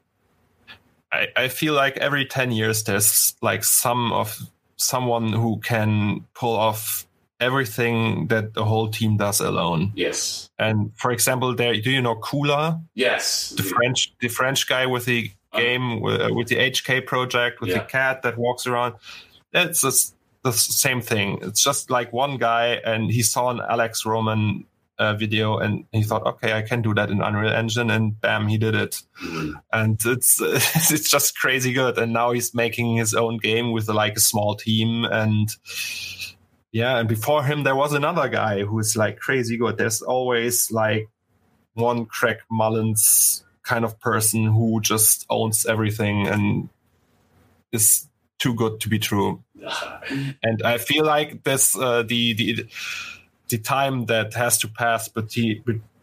[1.12, 4.38] I, I feel like every 10 years there's like some of
[4.76, 7.06] someone who can pull off
[7.40, 9.92] everything that the whole team does alone.
[9.94, 10.48] Yes.
[10.58, 12.82] And for example, there do you know Kula?
[12.94, 13.50] Yes.
[13.50, 17.70] The French the French guy with the uh, game uh, with the HK project with
[17.70, 17.78] yeah.
[17.78, 18.94] the cat that walks around.
[19.52, 21.38] It's just the same thing.
[21.42, 24.64] It's just like one guy and he saw an Alex Roman
[24.98, 28.48] uh, video and he thought, okay, I can do that in Unreal Engine, and bam,
[28.48, 29.02] he did it.
[29.22, 29.52] Mm-hmm.
[29.72, 31.98] And it's it's just crazy good.
[31.98, 35.48] And now he's making his own game with like a small team and.
[36.72, 39.78] Yeah, and before him there was another guy who's like crazy good.
[39.78, 41.08] There's always like
[41.72, 46.68] one Craig Mullins kind of person who just owns everything and
[47.72, 49.42] is too good to be true.
[50.42, 52.66] and I feel like this uh, the the
[53.48, 55.08] the time that has to pass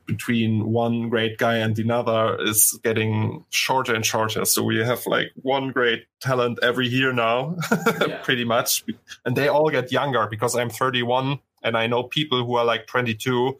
[0.05, 4.45] between one great guy and another is getting shorter and shorter.
[4.45, 7.57] So we have like one great talent every year now,
[8.07, 8.17] yeah.
[8.23, 8.83] pretty much.
[9.25, 12.87] And they all get younger because I'm 31 and I know people who are like
[12.87, 13.57] 22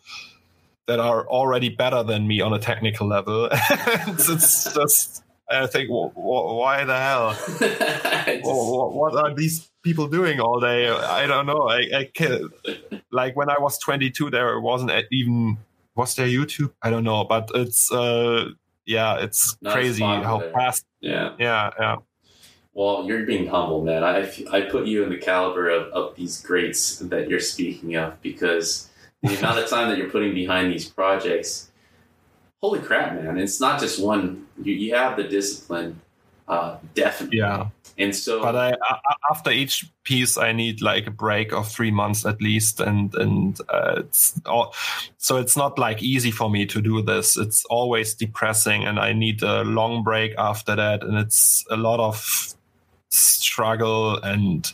[0.88, 3.48] that are already better than me on a technical level.
[3.52, 7.38] it's just, I think, why the hell?
[7.60, 8.44] just...
[8.44, 10.90] what are these people doing all day?
[10.90, 11.70] I don't know.
[11.70, 12.50] I, I can
[13.12, 15.58] like when I was 22, there wasn't even
[15.96, 16.72] was there YouTube?
[16.82, 18.50] I don't know, but it's uh
[18.86, 20.86] yeah, it's Not crazy how fast.
[21.00, 21.96] Yeah, yeah, yeah.
[22.74, 24.04] Well, you're being humble, man.
[24.04, 28.20] I, I put you in the caliber of, of these greats that you're speaking of
[28.22, 28.90] because
[29.22, 31.72] the amount of time that you're putting behind these projects,
[32.62, 33.38] holy crap, man.
[33.38, 36.02] It's not just one, you, you have the discipline,
[36.48, 37.40] uh, definitely.
[37.40, 37.68] Yeah.
[37.98, 38.74] And so, but I,
[39.30, 43.60] after each piece, I need like a break of three months at least, and and
[43.70, 44.74] uh, it's all,
[45.18, 47.38] so it's not like easy for me to do this.
[47.38, 52.00] It's always depressing, and I need a long break after that, and it's a lot
[52.00, 52.56] of
[53.10, 54.74] struggle and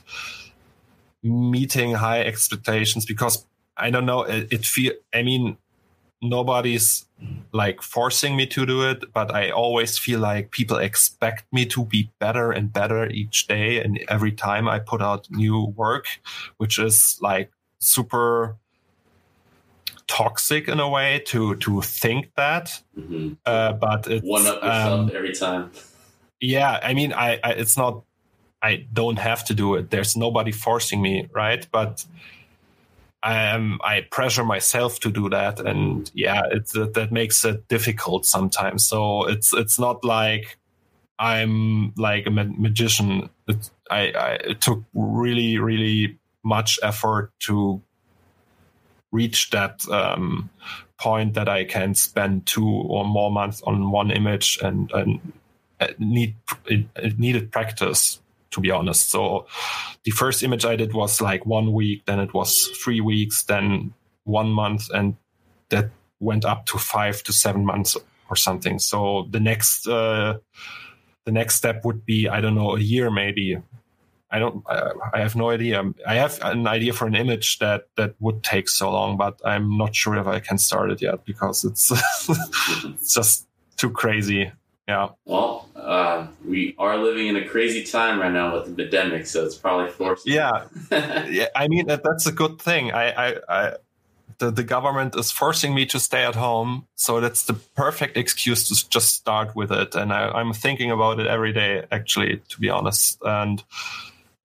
[1.22, 3.46] meeting high expectations because
[3.76, 4.22] I don't know.
[4.24, 4.94] It, it feel.
[5.14, 5.58] I mean,
[6.22, 7.06] nobody's
[7.52, 11.86] like forcing me to do it, but I always feel like people expect me to
[11.86, 16.06] be better and better each day and every time I put out new work,
[16.58, 18.58] which is like super
[20.08, 22.82] toxic in a way to to think that.
[22.98, 23.34] Mm-hmm.
[23.46, 25.72] Uh, but it's one up yourself um, every time.
[26.42, 28.04] Yeah, I mean, I, I it's not.
[28.62, 29.90] I don't have to do it.
[29.90, 31.66] There's nobody forcing me, right?
[31.72, 32.06] But
[33.24, 38.88] um, I pressure myself to do that, and yeah, it's that, makes it difficult sometimes.
[38.88, 40.58] So it's it's not like
[41.18, 43.30] I'm like a magician.
[43.48, 47.82] It, I, I it took really really much effort to
[49.12, 50.50] reach that um,
[50.98, 55.34] point that I can spend two or more months on one image and and
[55.98, 56.36] need
[56.68, 58.22] it, it needed practice
[58.52, 59.10] to be honest.
[59.10, 59.48] So
[60.04, 63.94] the first image I did was like one week, then it was three weeks, then
[64.24, 65.16] one month, and
[65.70, 65.90] that
[66.20, 67.98] went up to five to seven months
[68.30, 68.80] or something.
[68.80, 70.38] So the next uh,
[71.26, 73.58] the next step would be I don't know a year maybe.
[74.32, 74.64] I don't.
[74.68, 75.84] I, I have no idea.
[76.08, 79.76] I have an idea for an image that that would take so long, but I'm
[79.78, 81.92] not sure if I can start it yet because it's,
[82.30, 84.52] it's just too crazy.
[84.90, 85.10] Yeah.
[85.26, 89.46] Well, uh, we are living in a crazy time right now with the pandemic, so
[89.46, 90.28] it's probably forced.
[90.28, 90.66] Yeah.
[91.30, 91.46] yeah.
[91.56, 92.92] I mean, that, that's a good thing.
[92.92, 93.74] I, I, I
[94.40, 98.68] the, the government is forcing me to stay at home, so that's the perfect excuse
[98.70, 99.94] to just start with it.
[99.94, 103.20] And I, am thinking about it every day, actually, to be honest.
[103.24, 103.64] And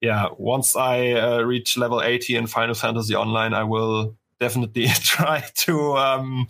[0.03, 5.43] yeah, once I uh, reach level 80 in Final Fantasy Online, I will definitely try
[5.55, 5.97] to.
[5.97, 6.49] Um,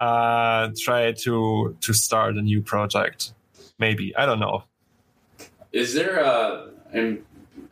[0.00, 3.32] uh, try to to start a new project.
[3.78, 4.64] Maybe I don't know.
[5.72, 7.24] Is there a and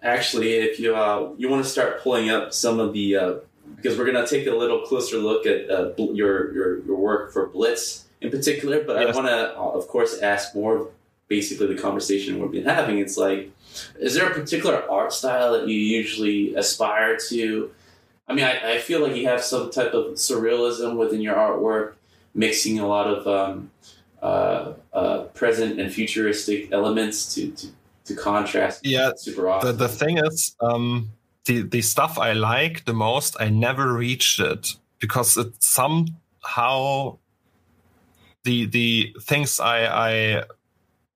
[0.03, 3.35] actually if you uh, you want to start pulling up some of the uh,
[3.77, 7.47] because we're gonna take a little closer look at uh, your, your your work for
[7.47, 9.15] Blitz in particular, but yes.
[9.15, 10.91] I want to uh, of course ask more
[11.29, 12.99] basically the conversation we've been having.
[12.99, 13.51] It's like,
[13.99, 17.71] is there a particular art style that you usually aspire to?
[18.29, 21.95] I mean, I, I feel like you have some type of surrealism within your artwork
[22.35, 23.71] mixing a lot of um,
[24.23, 27.69] uh, uh, present and futuristic elements to, to,
[28.05, 28.85] to contrast.
[28.85, 29.77] Yeah, super awesome.
[29.77, 31.11] The, the thing is, um,
[31.45, 37.19] the the stuff I like the most, I never reached it because it's somehow
[38.45, 40.45] the the things I I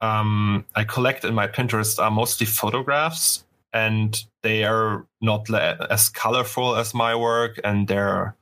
[0.00, 5.48] um, I collect in my Pinterest are mostly photographs, and they are not
[5.90, 8.34] as colorful as my work, and they're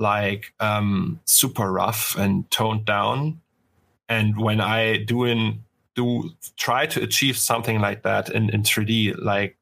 [0.00, 3.40] like um, super rough and toned down.
[4.08, 5.62] And when I do in
[5.94, 9.56] do try to achieve something like that in, in 3D, like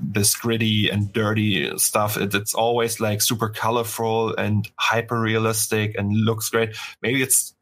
[0.00, 6.12] this gritty and dirty stuff, it, it's always like super colorful and hyper realistic and
[6.12, 6.76] looks great.
[7.02, 7.54] Maybe it's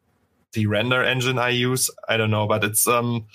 [0.52, 1.90] the render engine I use.
[2.08, 3.26] I don't know, but it's um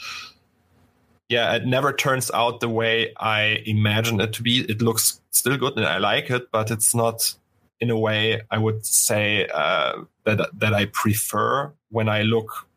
[1.30, 4.62] yeah, it never turns out the way I imagine it to be.
[4.62, 7.36] It looks still good and I like it, but it's not
[7.80, 12.68] in a way I would say uh, that that I prefer when I look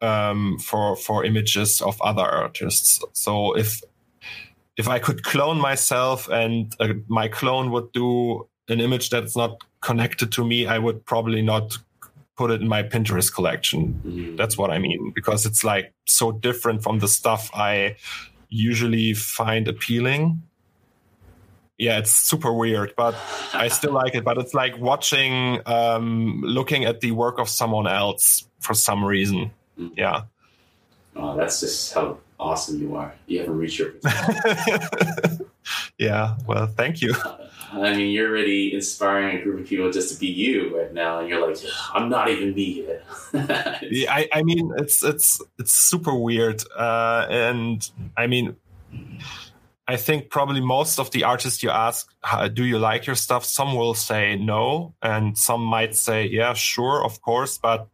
[0.00, 3.00] um, for for images of other artists.
[3.12, 3.80] So if
[4.76, 9.62] if I could clone myself and uh, my clone would do an image that's not
[9.80, 11.78] connected to me, I would probably not
[12.36, 14.00] put it in my Pinterest collection.
[14.06, 14.36] Mm-hmm.
[14.36, 17.96] That's what I mean because it's like so different from the stuff I
[18.48, 20.42] usually find appealing
[21.78, 23.14] yeah, it's super weird, but
[23.52, 24.24] I still like it.
[24.24, 29.50] But it's like watching, um, looking at the work of someone else for some reason.
[29.78, 29.92] Mm.
[29.96, 30.22] Yeah.
[31.16, 33.14] Oh, that's just how awesome you are.
[33.26, 33.94] You haven't reached your.
[35.98, 36.36] yeah.
[36.46, 37.14] Well, thank you.
[37.72, 41.20] I mean, you're already inspiring a group of people just to be you right now,
[41.20, 41.58] and you're like,
[41.94, 43.82] I'm not even me yet.
[43.90, 48.56] yeah, I, I mean, it's it's it's super weird, uh, and I mean
[49.88, 52.08] I think probably most of the artists you ask,
[52.54, 53.44] do you like your stuff?
[53.44, 57.58] Some will say no, and some might say, yeah, sure, of course.
[57.58, 57.88] But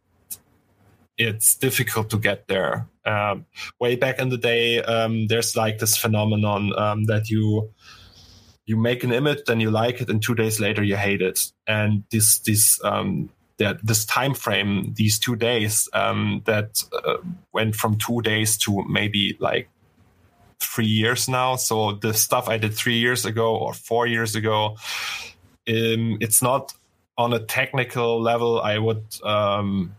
[1.17, 2.87] it's difficult to get there.
[3.05, 3.45] Um,
[3.79, 7.71] way back in the day, um, there's like this phenomenon um, that you
[8.65, 11.51] you make an image, then you like it, and two days later you hate it.
[11.65, 17.17] And this this um, that this time frame, these two days, um, that uh,
[17.51, 19.69] went from two days to maybe like
[20.73, 21.55] three years now.
[21.55, 24.77] So the stuff I did three years ago or four years ago,
[25.67, 26.73] um, it's not
[27.17, 28.61] on a technical level.
[28.61, 29.95] I would um,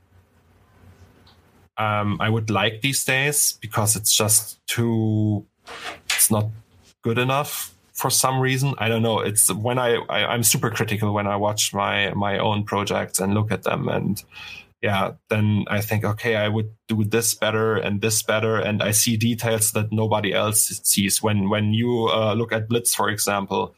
[1.76, 5.46] um, I would like these days because it's just too,
[6.06, 6.46] it's not
[7.02, 8.74] good enough for some reason.
[8.78, 9.20] I don't know.
[9.20, 13.34] It's when I, I am super critical when I watch my my own projects and
[13.34, 14.22] look at them and
[14.83, 18.93] yeah, then I think okay, I would do this better and this better, and I
[18.93, 21.22] see details that nobody else sees.
[21.22, 23.74] When when you uh, look at Blitz, for example,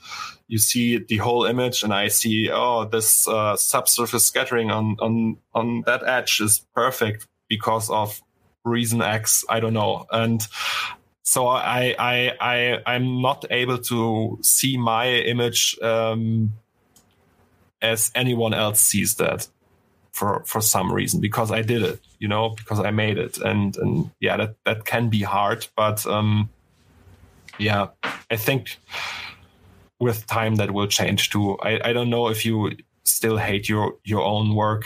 [0.47, 5.39] you see the whole image, and I see oh this uh, subsurface scattering on on
[5.55, 8.23] on that edge is perfect because of
[8.65, 9.45] reason X.
[9.49, 10.07] I don't know.
[10.11, 10.47] And
[11.23, 16.53] so I, I, I, I'm not able to see my image, um,
[17.81, 19.49] as anyone else sees that
[20.13, 23.39] for, for some reason, because I did it, you know, because I made it.
[23.39, 26.51] And, and yeah, that, that can be hard, but, um,
[27.59, 27.89] yeah,
[28.31, 28.79] I think
[29.99, 31.59] with time that will change too.
[31.61, 32.73] I, I don't know if you
[33.05, 34.85] still hate your, your own work.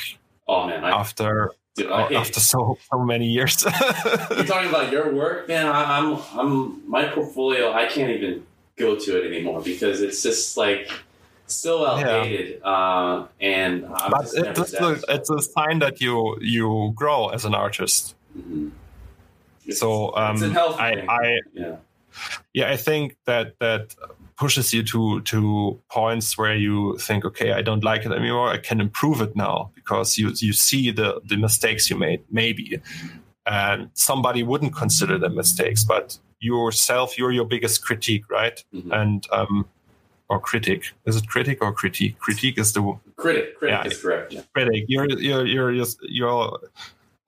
[0.49, 3.63] Oh man, I, after Dude, I, after so so many years.
[3.63, 3.73] You're
[4.45, 5.67] talking about your work, man.
[5.67, 7.73] I, I'm, I'm my portfolio.
[7.73, 8.47] I can't even
[8.77, 10.91] go to it anymore because it's just like
[11.47, 12.61] still outdated.
[12.61, 12.71] Yeah.
[12.71, 17.45] Uh, and I'm but it, it's, a, it's a sign that you you grow as
[17.45, 18.15] an artist.
[18.37, 18.69] Mm-hmm.
[19.73, 21.77] So um, I, I yeah.
[22.53, 23.95] yeah I think that that
[24.37, 28.49] pushes you to to points where you think, okay, I don't like it anymore.
[28.49, 32.81] I can improve it now because you you see the the mistakes you made, maybe,
[33.47, 38.63] and somebody wouldn't consider them mistakes, but yourself, you're your biggest critique, right?
[38.75, 38.93] Mm-hmm.
[38.93, 39.67] And um,
[40.29, 42.19] or critic is it critic or critique?
[42.19, 43.59] Critique is the critic.
[43.59, 44.33] Critic yeah, is correct.
[44.33, 44.43] Yeah.
[44.55, 44.85] Critic.
[44.89, 46.59] You're you're you're your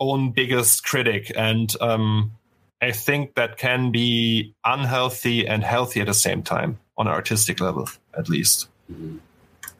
[0.00, 2.32] own biggest critic, and um,
[2.80, 7.60] I think that can be unhealthy and healthy at the same time on an artistic
[7.60, 8.68] level, at least.
[8.90, 9.18] Mm-hmm.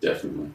[0.00, 0.50] Definitely.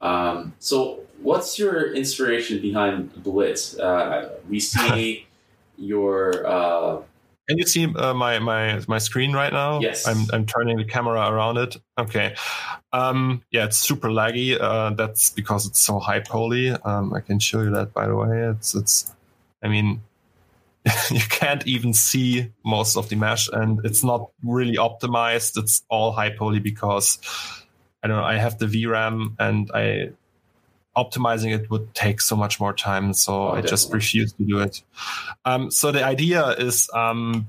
[0.00, 3.78] Um, so, what's your inspiration behind Blitz?
[3.78, 5.26] Uh, we see
[5.76, 6.46] your.
[6.46, 7.02] Uh,
[7.50, 9.80] Can you see uh, my my my screen right now?
[9.80, 10.06] Yes.
[10.06, 11.76] I'm I'm turning the camera around it.
[11.98, 12.36] Okay.
[12.92, 14.56] Um, yeah, it's super laggy.
[14.56, 16.70] Uh, that's because it's so high poly.
[16.70, 18.50] Um, I can show you that by the way.
[18.50, 19.12] It's it's.
[19.64, 20.00] I mean,
[21.10, 25.58] you can't even see most of the mesh and it's not really optimized.
[25.60, 27.18] It's all high poly because
[28.00, 30.10] I don't know, I have the VRAM and I
[31.02, 33.12] optimizing it would take so much more time.
[33.12, 34.82] So oh, I just refuse to do it.
[35.44, 37.48] Um, so the idea is, um,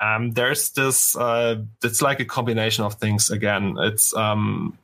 [0.00, 3.76] um, there's this, uh, it's like a combination of things again.
[3.78, 4.76] It's, um,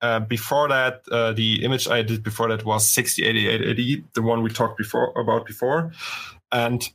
[0.00, 4.50] uh, before that, uh, the image I did before that was 608880, the one we
[4.50, 5.92] talked before about before,
[6.52, 6.88] and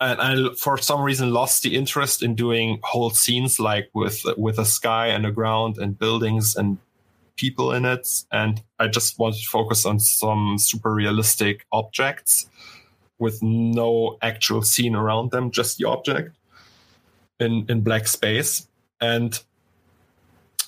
[0.00, 4.58] and I for some reason lost the interest in doing whole scenes like with with
[4.58, 6.78] a sky and a ground and buildings and
[7.36, 12.48] people in it, and I just wanted to focus on some super realistic objects
[13.18, 16.36] with no actual scene around them, just the object
[17.38, 18.66] in in black space
[19.00, 19.42] and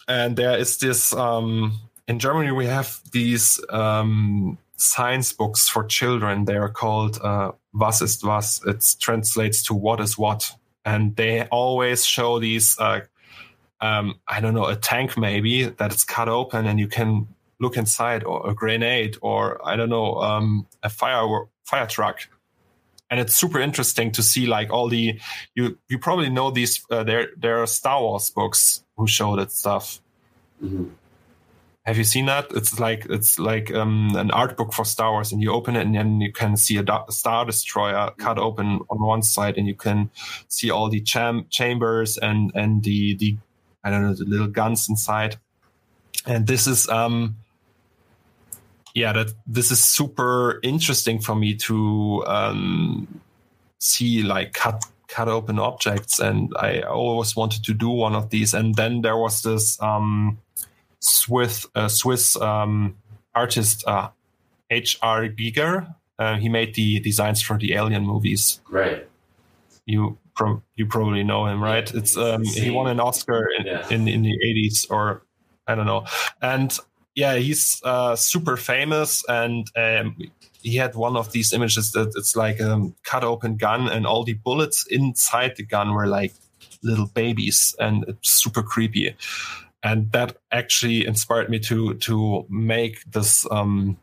[0.06, 6.46] and there is this um, in Germany we have these um, science books for children.
[6.46, 10.50] They are called uh, "Was ist was." It translates to "What is what,"
[10.84, 12.78] and they always show these.
[12.78, 13.00] Uh,
[13.80, 17.28] um, I don't know, a tank maybe that it's cut open and you can
[17.60, 22.28] look inside, or a grenade, or I don't know, um, a fire fire truck.
[23.10, 25.18] And it's super interesting to see like all the
[25.54, 29.50] you you probably know these uh, there there are Star Wars books who show that
[29.50, 30.00] stuff.
[30.62, 30.88] Mm-hmm.
[31.84, 32.48] Have you seen that?
[32.50, 35.86] It's like it's like um, an art book for Star Wars, and you open it,
[35.86, 39.74] and then you can see a, Star Destroyer cut open on one side, and you
[39.74, 40.10] can
[40.48, 43.38] see all the cham- chambers and and the the
[43.88, 45.36] I don't know the little guns inside.
[46.26, 47.36] And this is um,
[48.94, 53.20] yeah, that this is super interesting for me to um,
[53.78, 58.52] see like cut cut open objects and I always wanted to do one of these
[58.52, 60.38] and then there was this um,
[61.00, 62.96] Swiss uh, Swiss um,
[63.34, 64.10] artist uh,
[64.70, 65.28] H.R.
[65.28, 69.08] Giger uh, he made the designs for the Alien movies right
[69.86, 73.86] you pro- you probably know him right it's um, he won an Oscar in, yeah.
[73.90, 75.26] in, in the 80s or
[75.66, 76.06] I don't know
[76.40, 76.78] and
[77.18, 80.16] yeah, he's uh, super famous, and um,
[80.62, 84.22] he had one of these images that it's like a cut open gun, and all
[84.22, 86.32] the bullets inside the gun were like
[86.84, 89.16] little babies, and it's super creepy.
[89.82, 93.98] And that actually inspired me to to make this um,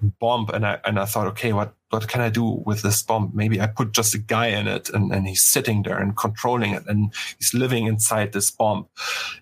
[0.00, 3.32] bomb, and I and I thought, okay, what what can I do with this bomb?
[3.34, 6.72] Maybe I put just a guy in it and, and he's sitting there and controlling
[6.72, 8.86] it and he's living inside this bomb.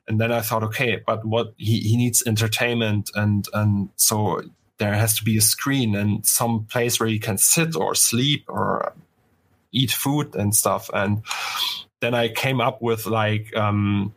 [0.09, 4.42] And then I thought, okay, but what he, he needs entertainment and, and so
[4.78, 8.44] there has to be a screen and some place where he can sit or sleep
[8.48, 8.94] or
[9.70, 10.88] eat food and stuff.
[10.94, 11.22] And
[12.00, 14.14] then I came up with like, um,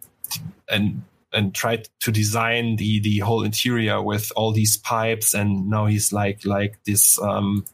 [0.69, 1.03] and
[1.33, 5.33] and tried to design the the whole interior with all these pipes.
[5.33, 7.65] And now he's like like this um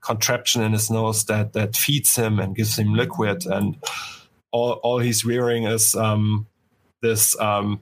[0.00, 3.76] contraption in his nose that that feeds him and gives him liquid, and
[4.50, 6.46] all all he's wearing is um,
[7.00, 7.80] this um,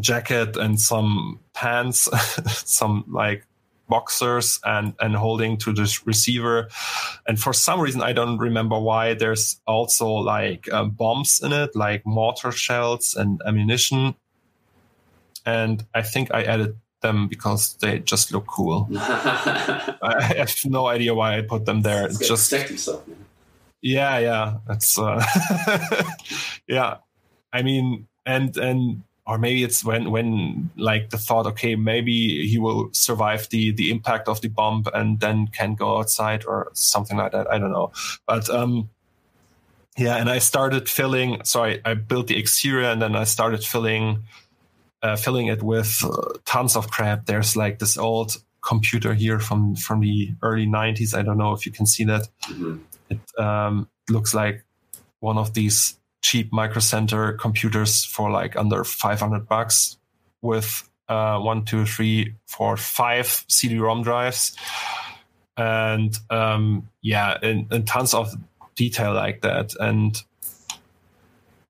[0.00, 2.08] jacket and some pants,
[2.68, 3.46] some like
[3.88, 6.68] boxers and and holding to this receiver.
[7.26, 11.74] And for some reason i don't remember why there's also like um, bombs in it
[11.74, 14.14] like mortar shells and ammunition
[15.46, 18.88] and i think i added them because they just look cool.
[18.96, 22.06] I have no idea why I put them there.
[22.06, 23.24] It's just protect yourself, man.
[23.80, 24.56] Yeah, yeah.
[24.70, 25.22] It's uh,
[26.66, 26.96] yeah.
[27.52, 32.58] I mean, and and or maybe it's when when like the thought, okay, maybe he
[32.58, 37.18] will survive the the impact of the bomb and then can go outside or something
[37.18, 37.46] like that.
[37.52, 37.92] I don't know,
[38.26, 38.90] but um.
[39.96, 41.44] Yeah, and I started filling.
[41.44, 44.24] So I, I built the exterior, and then I started filling
[45.04, 47.26] uh, filling it with uh, tons of crap.
[47.26, 51.14] There's like this old computer here from from the early 90s.
[51.14, 52.26] I don't know if you can see that.
[52.44, 52.78] Mm-hmm.
[53.10, 54.64] It um, looks like
[55.20, 59.98] one of these cheap Micro Center computers for like under 500 bucks
[60.40, 64.56] with uh, one, two, three, four, five CD-ROM drives,
[65.58, 68.34] and um, yeah, and, and tons of
[68.74, 69.74] detail like that.
[69.78, 70.16] And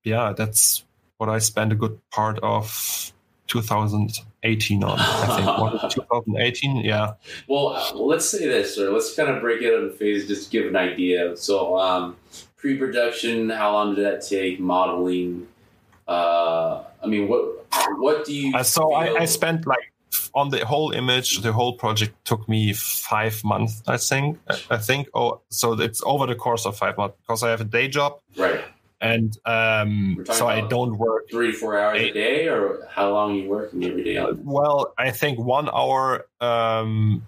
[0.05, 0.85] yeah, that's
[1.19, 3.13] what I spent a good part of
[3.47, 4.99] 2018 on.
[4.99, 7.15] I think what, 2018, yeah.
[7.49, 10.45] Well, well, let's say this, or let's kind of break it up in phases just
[10.45, 11.37] to give an idea.
[11.37, 12.17] So, um,
[12.57, 14.61] pre-production, how long did that take?
[14.61, 15.47] Modeling.
[16.07, 17.67] Uh, I mean, what
[17.97, 18.55] what do you?
[18.55, 19.93] Uh, so I, I spent like
[20.35, 24.39] on the whole image, the whole project took me five months, I think.
[24.71, 25.09] I think.
[25.15, 28.21] Oh, so it's over the course of five months because I have a day job.
[28.37, 28.65] Right
[29.01, 33.35] and um, so I don't work three four hours eight, a day, or how long
[33.35, 34.25] you working every day?
[34.43, 37.27] Well, I think one hour um,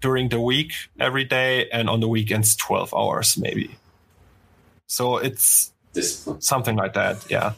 [0.00, 3.76] during the week every day, and on the weekends twelve hours maybe.
[4.88, 6.40] So it's Discipline.
[6.40, 7.52] something like that, yeah.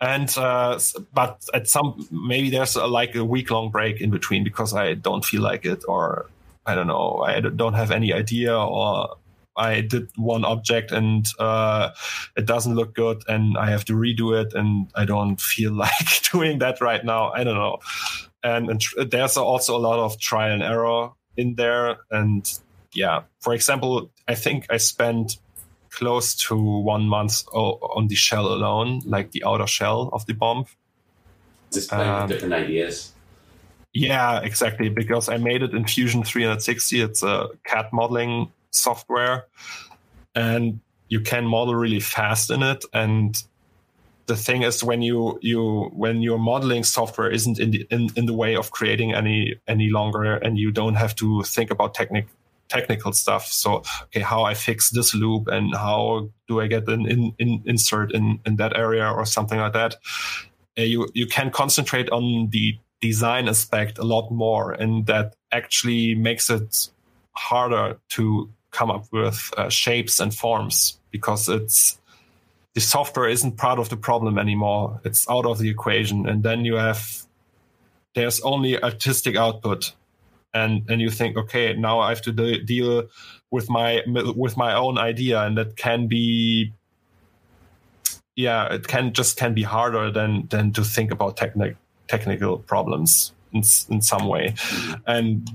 [0.00, 0.78] And uh,
[1.12, 4.94] but at some maybe there's a, like a week long break in between because I
[4.94, 6.26] don't feel like it, or
[6.64, 9.16] I don't know, I don't have any idea, or
[9.58, 11.90] I did one object and uh,
[12.36, 16.22] it doesn't look good and I have to redo it and I don't feel like
[16.32, 17.32] doing that right now.
[17.32, 17.78] I don't know.
[18.42, 21.98] And, and tr- there's also a lot of trial and error in there.
[22.10, 22.48] And
[22.94, 25.38] yeah, for example, I think I spent
[25.90, 30.66] close to one month on the shell alone, like the outer shell of the bomb.
[31.72, 33.12] Just playing um, with different ideas.
[33.92, 34.88] Yeah, exactly.
[34.88, 37.00] Because I made it in Fusion 360.
[37.00, 39.46] It's a CAD modeling software
[40.34, 42.84] and you can model really fast in it.
[42.92, 43.42] And
[44.26, 48.26] the thing is when you you when your modeling software isn't in the in, in
[48.26, 52.28] the way of creating any any longer and you don't have to think about technic
[52.68, 53.46] technical stuff.
[53.46, 57.62] So okay how i fix this loop and how do i get an in, in,
[57.64, 59.96] insert in in that area or something like that
[60.78, 66.14] uh, you you can concentrate on the design aspect a lot more and that actually
[66.14, 66.90] makes it
[67.34, 71.98] harder to come up with uh, shapes and forms because it's
[72.74, 75.00] the software isn't part of the problem anymore.
[75.04, 76.28] It's out of the equation.
[76.28, 77.26] And then you have,
[78.14, 79.94] there's only artistic output.
[80.54, 83.08] And, and you think, okay, now I have to de- deal
[83.50, 85.42] with my, with my own idea.
[85.42, 86.72] And that can be,
[88.36, 91.76] yeah, it can just can be harder than, than to think about technical
[92.08, 94.54] technical problems in, in some way.
[95.06, 95.48] And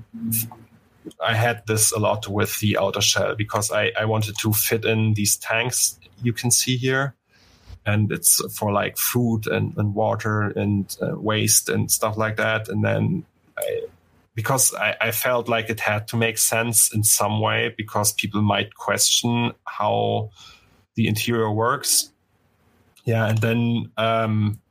[1.22, 4.86] I had this a lot with the outer shell because I, I wanted to fit
[4.86, 7.16] in these tanks you can see here.
[7.86, 12.70] And it's for like food and, and water and uh, waste and stuff like that.
[12.70, 13.26] And then
[13.58, 13.88] I,
[14.36, 18.42] because I, I felt like it had to make sense in some way because people
[18.42, 20.30] might question how
[20.96, 22.12] the interior works.
[23.04, 23.28] Yeah.
[23.28, 24.62] And then um,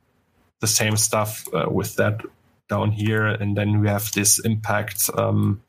[0.59, 2.21] the same stuff uh, with that
[2.69, 5.61] down here, and then we have this impact, um,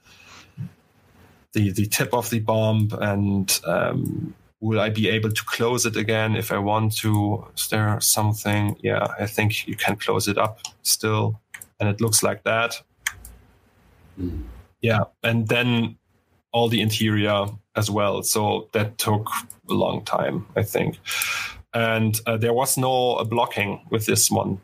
[1.54, 5.96] the the tip of the bomb, and um, will I be able to close it
[5.96, 7.46] again if I want to?
[7.56, 8.76] Is there something?
[8.82, 11.40] Yeah, I think you can close it up still,
[11.80, 12.82] and it looks like that.
[14.20, 14.44] Mm.
[14.82, 15.96] Yeah, and then
[16.52, 18.22] all the interior as well.
[18.22, 19.28] So that took
[19.68, 20.98] a long time, I think.
[21.72, 24.60] And uh, there was no uh, blocking with this one.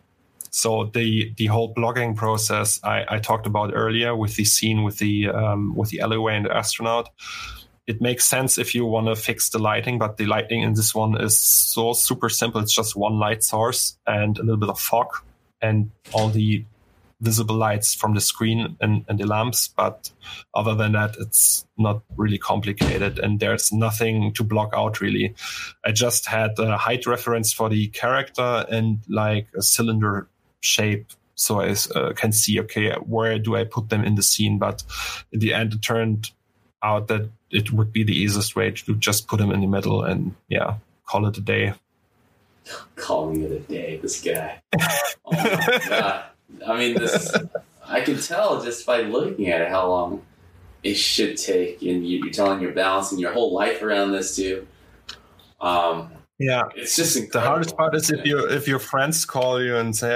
[0.50, 4.98] So the the whole blocking process I, I talked about earlier with the scene with
[4.98, 7.10] the um, with the alleyway and the astronaut,
[7.86, 10.94] it makes sense if you want to fix the lighting, but the lighting in this
[10.94, 12.60] one is so super simple.
[12.60, 15.08] It's just one light source and a little bit of fog,
[15.60, 16.64] and all the
[17.20, 19.68] visible lights from the screen and, and the lamps.
[19.68, 20.10] But
[20.54, 25.34] other than that, it's not really complicated and there's nothing to block out really.
[25.84, 30.28] I just had a height reference for the character and like a cylinder
[30.60, 31.06] shape.
[31.34, 34.58] So I uh, can see, okay, where do I put them in the scene?
[34.58, 34.82] But
[35.32, 36.30] in the end, it turned
[36.82, 40.02] out that it would be the easiest way to just put them in the middle
[40.02, 40.74] and yeah,
[41.06, 41.74] call it a day.
[42.96, 44.60] Calling it a day, this guy.
[45.24, 46.24] oh my god.
[46.66, 47.34] I mean, this
[47.86, 50.22] I can tell just by looking at it how long
[50.82, 54.66] it should take, and you, are telling you're balancing your whole life around this too.
[55.60, 57.40] Um, yeah, it's just incredible.
[57.40, 60.08] the hardest part is if you if your friends call you and say,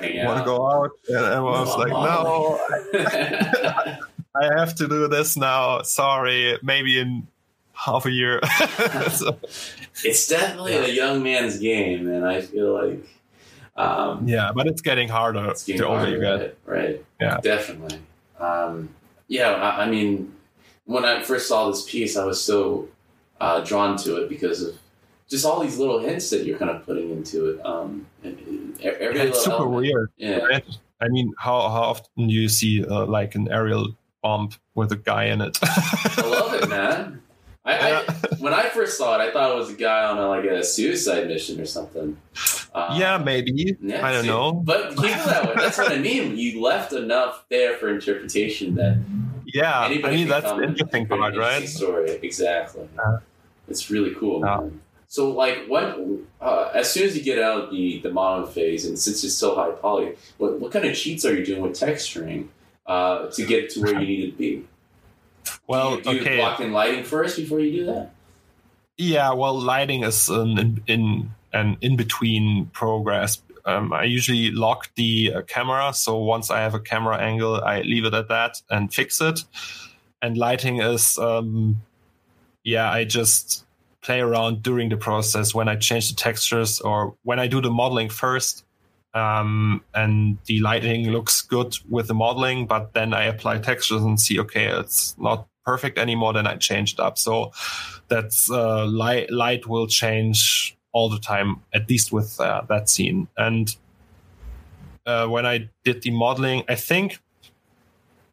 [0.00, 2.60] "Hey, want to go out?" and I was like, "No,
[4.34, 5.82] I have to do this now.
[5.82, 7.28] Sorry, maybe in
[7.72, 8.40] half a year."
[9.12, 9.38] so,
[10.04, 10.86] it's definitely yeah.
[10.86, 13.06] a young man's game, and I feel like
[13.76, 16.56] um, yeah, but it's getting harder it's getting the older you get.
[16.66, 17.04] Right.
[17.20, 17.38] Yeah.
[17.40, 17.98] Definitely.
[18.38, 18.90] Um,
[19.28, 19.52] yeah.
[19.52, 20.34] I, I, mean,
[20.84, 22.88] when I first saw this piece, I was so
[23.40, 24.76] uh, drawn to it because of
[25.30, 27.64] just all these little hints that you're kind of putting into it.
[27.64, 29.82] Um, every yeah, it's super element.
[29.82, 30.10] weird.
[30.16, 30.38] Yeah.
[30.38, 30.64] Right?
[31.00, 34.96] I mean, how, how often do you see uh, like an aerial bomb with a
[34.96, 35.56] guy in it?
[35.62, 37.22] I love it, man.
[37.64, 38.02] I, yeah.
[38.08, 40.44] I, when I first saw it, I thought it was a guy on a, like
[40.44, 42.16] a suicide mission or something.
[42.74, 43.76] Uh, yeah, maybe.
[43.80, 44.52] Yeah, I don't know.
[44.52, 45.54] But keep it that way.
[45.56, 46.36] That's what I mean.
[46.36, 49.02] You left enough there for interpretation that.
[49.52, 51.68] Yeah, I mean that's the interesting part, right?
[51.68, 52.88] Story exactly.
[53.04, 53.18] Uh,
[53.68, 54.44] it's really cool.
[54.44, 54.68] Uh,
[55.10, 55.98] so, like, what
[56.40, 59.56] uh, as soon as you get out the the modeling phase, and since it's so
[59.56, 62.46] high poly, what what kind of cheats are you doing with texturing
[62.86, 64.64] uh, to get to where you need to be?
[65.66, 66.36] Well, do you, do okay.
[66.36, 68.12] you block in lighting first before you do that?
[68.98, 73.42] Yeah, well, lighting is an in, in an in between progress.
[73.64, 77.80] Um, I usually lock the uh, camera, so once I have a camera angle, I
[77.80, 79.40] leave it at that and fix it.
[80.22, 81.82] And lighting is, um,
[82.62, 83.64] yeah, I just
[84.02, 87.70] play around during the process when I change the textures or when I do the
[87.70, 88.64] modeling first.
[89.12, 94.20] Um, and the lighting looks good with the modeling, but then I apply textures and
[94.20, 96.32] see, okay, it's not perfect anymore.
[96.32, 97.18] Then I change it up.
[97.18, 97.50] So
[98.08, 99.30] that's uh, light.
[99.30, 103.26] Light will change all the time, at least with uh, that scene.
[103.36, 103.76] And
[105.06, 107.18] uh, when I did the modeling, I think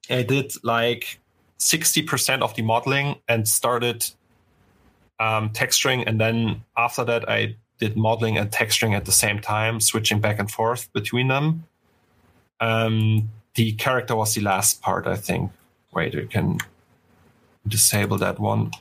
[0.10, 1.20] I did like
[1.58, 4.06] sixty percent of the modeling and started
[5.20, 9.80] um, texturing, and then after that I did modeling and texturing at the same time,
[9.80, 11.66] switching back and forth between them.
[12.60, 15.52] Um, the character was the last part, I think.
[15.94, 16.58] Wait, you can
[17.68, 18.72] disable that one.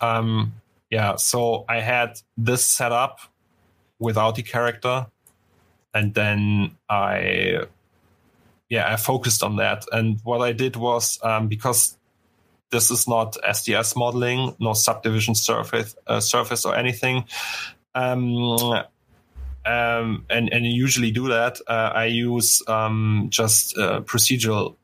[0.00, 0.54] Um,
[0.90, 3.20] yeah, so I had this set up
[3.98, 5.06] without the character,
[5.94, 7.66] and then I,
[8.68, 9.86] yeah, I focused on that.
[9.92, 11.96] And what I did was um, because
[12.72, 17.24] this is not SDS modeling, no subdivision surface, uh, surface or anything.
[17.94, 18.82] Um,
[19.64, 21.60] um, and and usually do that.
[21.68, 24.74] Uh, I use um, just uh, procedural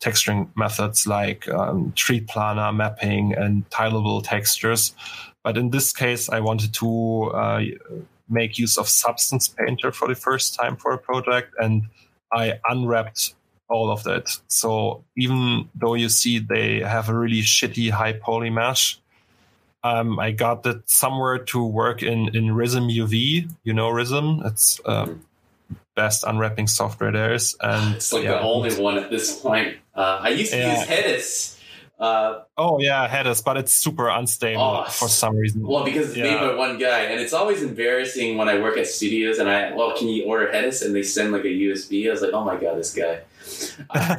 [0.00, 4.94] texturing methods like um, triplanar mapping and tileable textures.
[5.44, 7.62] But in this case, I wanted to uh,
[8.28, 11.84] make use of Substance Painter for the first time for a project, and
[12.32, 13.34] I unwrapped
[13.72, 14.28] all of that.
[14.48, 19.00] So even though you see they have a really shitty high poly mesh,
[19.82, 23.50] um, I got it somewhere to work in in RizomUV.
[23.64, 25.08] You know Rizom, It's uh,
[25.96, 28.32] best unwrapping software there is, and it's like yeah.
[28.32, 29.76] the only one at this point.
[29.94, 30.78] Uh, I used to yeah.
[30.78, 31.58] use Headus.
[32.02, 35.64] Uh, oh yeah, Headus, but it's super unstable oh, for some reason.
[35.64, 36.24] Well, because it's yeah.
[36.24, 39.72] made by one guy, and it's always embarrassing when I work at studios and I
[39.72, 40.84] well, can you order Headus?
[40.84, 42.08] And they send like a USB.
[42.08, 43.20] I was like, oh my god, this guy.
[43.88, 44.16] Uh,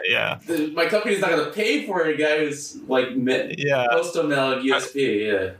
[0.10, 4.14] yeah, the, my company's not going to pay for a guy who's like yeah post
[4.18, 5.26] on USB.
[5.26, 5.52] Yeah.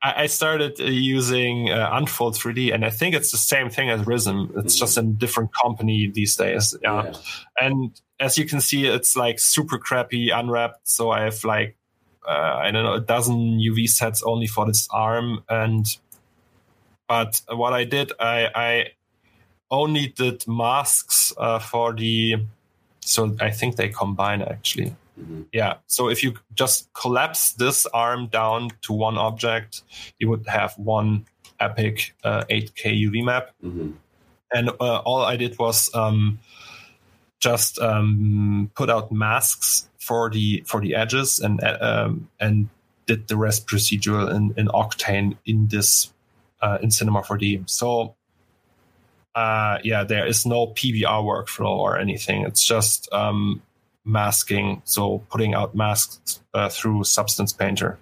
[0.00, 4.02] I started uh, using uh, Unfold 3D, and I think it's the same thing as
[4.02, 4.50] Rizom.
[4.56, 4.78] It's mm-hmm.
[4.78, 6.76] just a different company these days.
[6.82, 7.06] Yeah.
[7.06, 7.12] yeah.
[7.60, 10.88] And as you can see, it's like super crappy unwrapped.
[10.88, 11.76] So I have like,
[12.26, 15.42] uh, I don't know, a dozen UV sets only for this arm.
[15.48, 15.86] And,
[17.08, 18.86] but what I did, I, I
[19.68, 22.36] only did masks uh, for the,
[23.00, 24.94] so I think they combine actually.
[25.18, 25.42] Mm-hmm.
[25.52, 25.74] Yeah.
[25.86, 29.82] So if you just collapse this arm down to one object,
[30.18, 31.26] you would have one
[31.60, 33.50] epic uh, 8K UV map.
[33.64, 33.90] Mm-hmm.
[34.52, 36.38] And uh, all I did was um,
[37.40, 42.68] just um, put out masks for the for the edges and uh, um, and
[43.06, 46.12] did the rest procedural in, in Octane in this
[46.62, 47.68] uh, in Cinema 4D.
[47.68, 48.14] So
[49.34, 52.42] uh, yeah, there is no PBR workflow or anything.
[52.42, 53.62] It's just um,
[54.08, 57.98] masking, so putting out masks uh, through Substance Painter.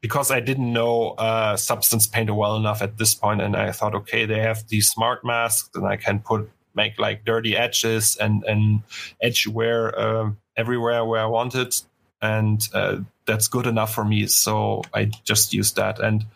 [0.00, 3.94] Because I didn't know uh, Substance Painter well enough at this point, and I thought,
[3.94, 8.42] okay, they have these smart masks, and I can put make like dirty edges and
[8.44, 8.82] and
[9.22, 11.82] edge wear uh, everywhere where I want it,
[12.20, 14.26] and uh, that's good enough for me.
[14.26, 16.00] So I just used that.
[16.00, 16.26] And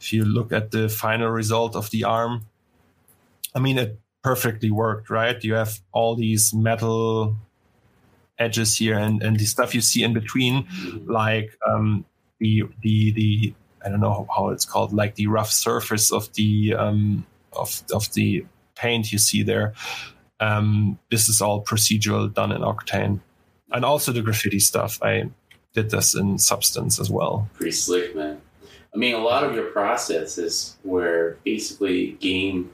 [0.00, 2.46] if you look at the final result of the arm,
[3.54, 5.42] I mean, it perfectly worked, right?
[5.42, 7.36] You have all these metal
[8.38, 10.66] edges here and, and the stuff you see in between,
[11.06, 12.04] like um,
[12.38, 16.74] the the the I don't know how it's called, like the rough surface of the
[16.74, 19.74] um, of of the paint you see there.
[20.40, 23.20] Um, this is all procedural done in Octane,
[23.70, 24.98] and also the graffiti stuff.
[25.02, 25.30] I
[25.72, 27.48] did this in Substance as well.
[27.54, 28.40] Pretty slick, man.
[28.94, 32.70] I mean, a lot of your processes where basically game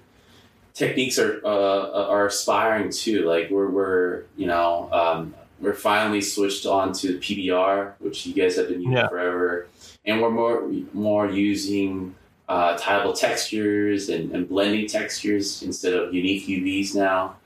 [0.73, 3.23] techniques are uh, are aspiring to.
[3.29, 8.57] Like we're we're you know um, we're finally switched on to PBR, which you guys
[8.57, 9.09] have been using yeah.
[9.09, 9.69] forever,
[10.05, 12.15] and we're more more using
[12.49, 17.37] uh, tileable textures and, and blending textures instead of unique UVs now.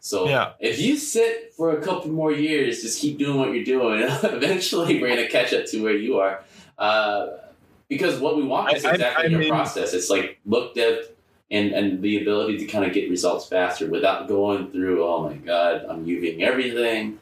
[0.00, 0.52] So yeah.
[0.60, 4.02] if you sit for a couple more years, just keep doing what you're doing.
[4.22, 6.44] Eventually, we're gonna catch up to where you are.
[6.78, 7.28] Uh,
[7.88, 9.94] because what we want is exactly I, I your mean, process.
[9.94, 11.08] It's like look dev
[11.50, 15.02] and and the ability to kind of get results faster without going through.
[15.02, 17.18] Oh my god, I'm UVing everything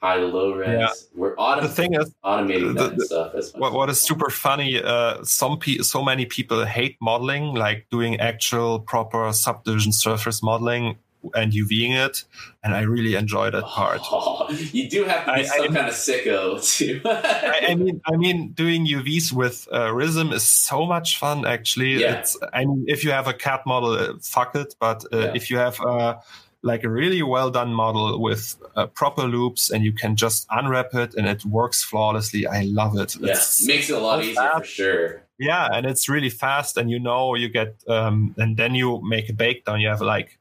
[0.00, 0.68] high to low res.
[0.68, 0.88] Yeah.
[1.14, 3.60] We're autom- the thing is, automating the, that stuff.
[3.60, 4.82] what, what is super funny?
[4.82, 10.98] Uh, some pe- so many people hate modeling, like doing actual proper subdivision surface modeling
[11.34, 12.24] and UVing it,
[12.62, 14.00] and I really enjoy that part.
[14.04, 17.00] Oh, you do have to be I, some I, kind of sicko too.
[17.04, 21.44] I, I, mean, I mean, doing UVs with uh, Rizom is so much fun.
[21.44, 22.20] Actually, yeah.
[22.20, 22.36] it's.
[22.52, 24.74] I mean, if you have a CAD model, uh, fuck it.
[24.78, 25.32] But uh, yeah.
[25.34, 26.18] if you have uh,
[26.62, 30.92] like a really well done model with uh, proper loops and you can just unwrap
[30.94, 32.46] it and it works flawlessly.
[32.46, 33.16] I love it.
[33.16, 34.58] Yeah, it's makes it a lot easier fast.
[34.58, 35.22] for sure.
[35.38, 39.28] Yeah, and it's really fast and you know you get um and then you make
[39.28, 39.80] a bake down.
[39.80, 40.38] You have like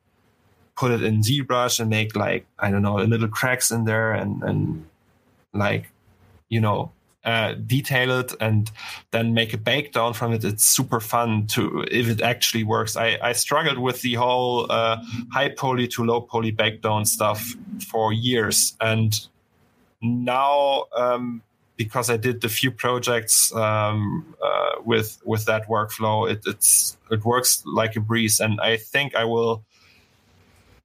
[0.76, 4.41] put it in ZBrush and make like I don't know, little cracks in there and
[4.41, 4.86] and
[5.53, 5.91] like
[6.49, 6.91] you know
[7.28, 8.71] uh, detail it and
[9.11, 10.45] then make a bake down from it.
[10.45, 12.95] It's super fun to if it actually works.
[12.95, 14.97] I, I struggled with the whole uh,
[15.34, 17.53] high poly to low poly bake down stuff
[17.91, 19.13] for years, and
[20.01, 21.41] now um,
[21.75, 27.25] because I did the few projects um, uh, with with that workflow, it, it's it
[27.25, 29.65] works like a breeze, and I think I will.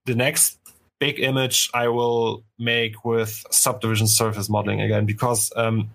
[0.06, 0.58] The next
[0.98, 5.90] big image I will make with subdivision surface modeling again because um,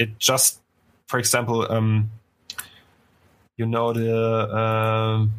[0.00, 0.60] it just,
[1.06, 2.10] for example, um,
[3.56, 5.34] you know the um,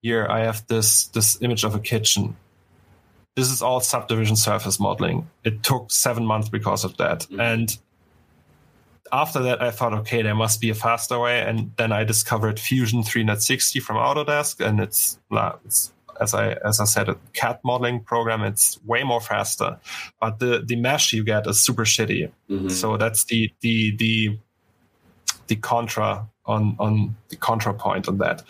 [0.00, 2.36] here I have this this image of a kitchen.
[3.36, 5.28] This is all subdivision surface modeling.
[5.44, 7.40] It took seven months because of that, mm-hmm.
[7.40, 7.78] and
[9.12, 11.42] after that, I thought, okay, there must be a faster way.
[11.42, 15.18] And then I discovered Fusion 360 from Autodesk, and it's,
[15.66, 18.42] it's as I as I said, a CAD modeling program.
[18.42, 19.78] It's way more faster,
[20.20, 22.30] but the the mesh you get is super shitty.
[22.50, 22.68] Mm-hmm.
[22.68, 24.38] So that's the the the
[25.48, 28.42] the contra on on the contrapoint on that.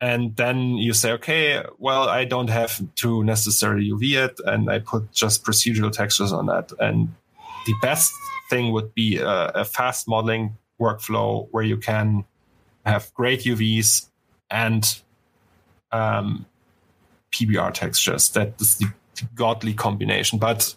[0.00, 4.80] And then you say, okay, well, I don't have to necessarily UV it, and I
[4.80, 6.72] put just procedural textures on that.
[6.80, 7.14] And
[7.66, 8.12] the best
[8.50, 12.24] thing would be a, a fast modeling workflow where you can
[12.84, 14.08] have great UVs
[14.50, 15.00] and
[15.92, 16.46] um,
[17.32, 18.30] PBR textures.
[18.30, 18.86] That is the
[19.34, 20.38] godly combination.
[20.38, 20.74] But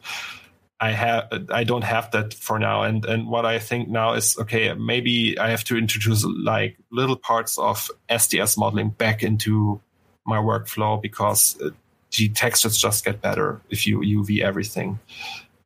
[0.80, 2.84] I have I don't have that for now.
[2.84, 7.16] And and what I think now is okay, maybe I have to introduce like little
[7.16, 9.82] parts of SDS modeling back into
[10.26, 11.70] my workflow because uh,
[12.18, 15.00] the textures just get better if you UV everything.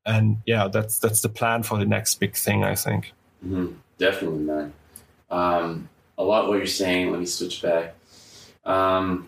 [0.06, 2.64] And yeah, that's that's the plan for the next big thing.
[2.64, 3.12] I think.
[3.46, 3.74] Mm-hmm.
[3.98, 4.74] Definitely, man.
[5.32, 7.12] Um, a lot what you're saying.
[7.12, 7.96] Let me switch back.
[8.64, 9.28] Um,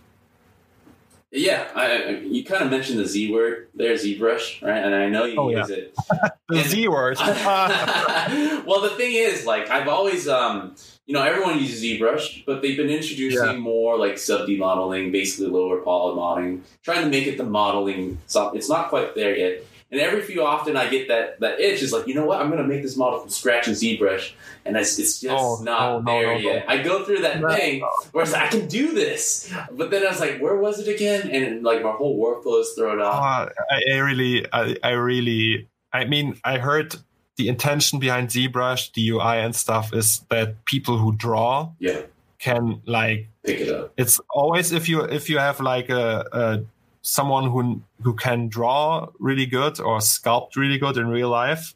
[1.31, 4.83] yeah, I, you kind of mentioned the Z word there, ZBrush, right?
[4.83, 5.75] And I know you oh, use yeah.
[5.77, 5.95] it.
[6.49, 7.17] the and, Z word.
[7.19, 10.75] well, the thing is, like, I've always, um,
[11.05, 13.53] you know, everyone uses ZBrush, but they've been introducing yeah.
[13.53, 18.17] more like sub D modeling, basically lower poly modeling, trying to make it the modeling.
[18.27, 19.63] So it's not quite there yet.
[19.91, 22.39] And every few often I get that that itch is like, you know what?
[22.39, 24.31] I'm going to make this model from scratch in ZBrush,
[24.65, 26.65] and it's, it's just oh, not no, there no, yet.
[26.69, 27.81] I go through that thing
[28.13, 30.87] where it's like, I can do this, but then I was like, where was it
[30.87, 31.29] again?
[31.29, 33.15] And like my whole workflow is thrown off.
[33.15, 36.95] Uh, I, I really, I, I really, I mean, I heard
[37.35, 42.01] the intention behind ZBrush, the UI and stuff is that people who draw yeah.
[42.39, 43.93] can like pick it up.
[43.97, 46.63] It's always if you if you have like a, a
[47.01, 51.75] someone who who can draw really good or sculpt really good in real life,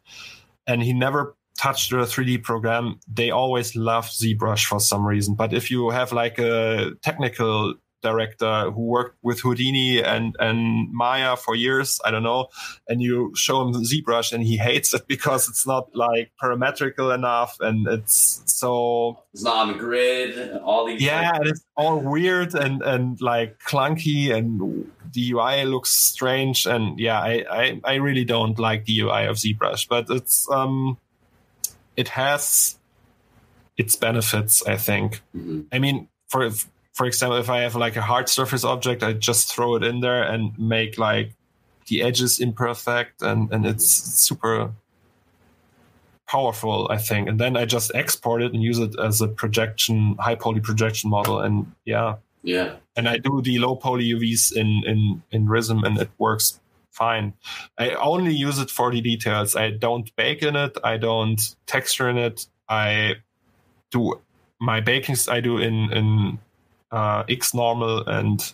[0.67, 5.35] and he never touched a 3D program, they always love ZBrush for some reason.
[5.35, 7.75] But if you have like a technical
[8.11, 12.47] director who worked with Houdini and, and Maya for years, I don't know,
[12.87, 17.57] and you show him ZBrush and he hates it because it's not like parametrical enough
[17.59, 21.99] and it's so it's not on the grid, all these Yeah, like- and it's all
[21.99, 27.93] weird and, and like clunky and the UI looks strange and yeah, I, I, I
[27.95, 30.97] really don't like the UI of ZBrush, but it's um
[31.97, 32.77] it has
[33.77, 35.21] its benefits, I think.
[35.35, 35.61] Mm-hmm.
[35.71, 36.49] I mean, for
[36.95, 39.99] for example, if I have like a hard surface object, I just throw it in
[39.99, 41.33] there and make like
[41.87, 44.71] the edges imperfect and, and it's super
[46.25, 47.27] powerful, I think.
[47.27, 51.09] And then I just export it and use it as a projection, high poly projection
[51.09, 51.41] model.
[51.41, 52.15] And yeah.
[52.43, 52.75] Yeah.
[52.95, 57.33] And I do the low poly UVs in, in, in Rizom and it works fine.
[57.77, 59.57] I only use it for the details.
[59.57, 60.77] I don't bake in it.
[60.81, 62.47] I don't texture in it.
[62.69, 63.15] I
[63.91, 64.21] do
[64.61, 66.39] my bakings I do in, in
[66.95, 67.23] uh,
[67.53, 68.53] normal and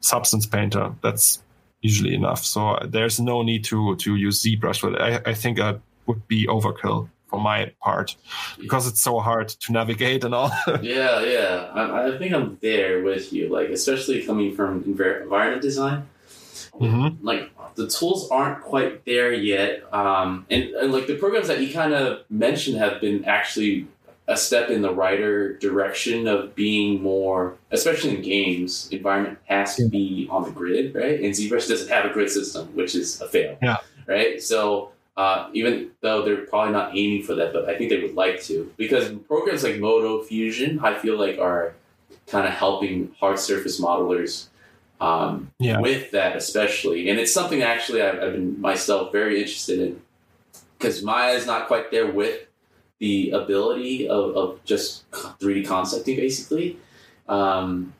[0.00, 0.94] Substance Painter.
[1.02, 1.42] That's
[1.80, 2.44] usually enough.
[2.44, 4.82] So there's no need to to use ZBrush.
[4.82, 8.16] But I, I think that would be overkill for my part
[8.60, 10.50] because it's so hard to navigate and all.
[10.82, 11.70] yeah, yeah.
[11.74, 13.48] I, I, think I'm there with you.
[13.48, 16.08] Like especially coming from environment design.
[16.74, 17.24] Mm-hmm.
[17.24, 21.72] Like the tools aren't quite there yet, um, and, and like the programs that you
[21.72, 23.86] kind of mentioned have been actually
[24.26, 29.88] a step in the righter direction of being more, especially in games, environment has to
[29.88, 31.20] be on the grid, right?
[31.20, 33.78] And ZBrush doesn't have a grid system, which is a fail, yeah.
[34.06, 34.42] right?
[34.42, 38.14] So uh, even though they're probably not aiming for that, but I think they would
[38.14, 41.74] like to, because programs like Modo Fusion, I feel like are
[42.26, 44.46] kind of helping hard surface modelers
[45.02, 45.80] um, yeah.
[45.80, 47.10] with that, especially.
[47.10, 50.00] And it's something actually I've, I've been myself very interested in
[50.78, 52.46] because Maya is not quite there with
[53.04, 56.78] the ability of, of just 3D concepting, basically.
[57.28, 57.92] Um,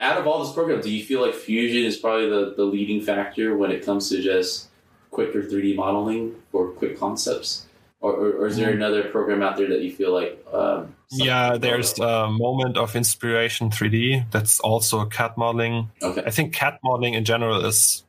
[0.00, 3.00] out of all this program, do you feel like Fusion is probably the, the leading
[3.00, 4.68] factor when it comes to just
[5.10, 7.66] quicker 3D modeling or quick concepts?
[8.00, 8.74] Or, or, or is there Mm.
[8.82, 10.32] another program out there that you feel like?
[10.52, 14.30] Um, yeah, there's a moment of inspiration 3D.
[14.30, 15.90] That's also CAD modeling.
[16.02, 16.22] okay.
[16.26, 18.04] I think CAD modeling in general is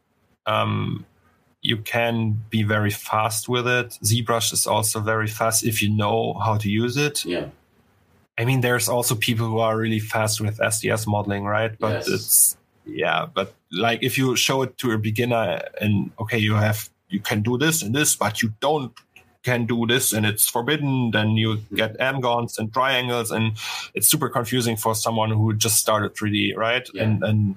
[0.46, 1.06] um,
[1.66, 3.98] you can be very fast with it.
[4.04, 7.26] ZBrush is also very fast if you know how to use it.
[7.26, 7.48] Yeah.
[8.38, 11.74] I mean, there's also people who are really fast with SDS modeling, right?
[11.80, 12.08] But Yes.
[12.08, 16.90] it's yeah, but like if you show it to a beginner and okay, you have
[17.10, 18.92] you can do this and this, but you don't
[19.44, 21.76] can do this and it's forbidden, then you Hmm.
[21.76, 23.54] get n-gons and triangles and
[23.94, 26.88] it's super confusing for someone who just started 3D, right?
[26.94, 27.04] Yeah.
[27.04, 27.56] And and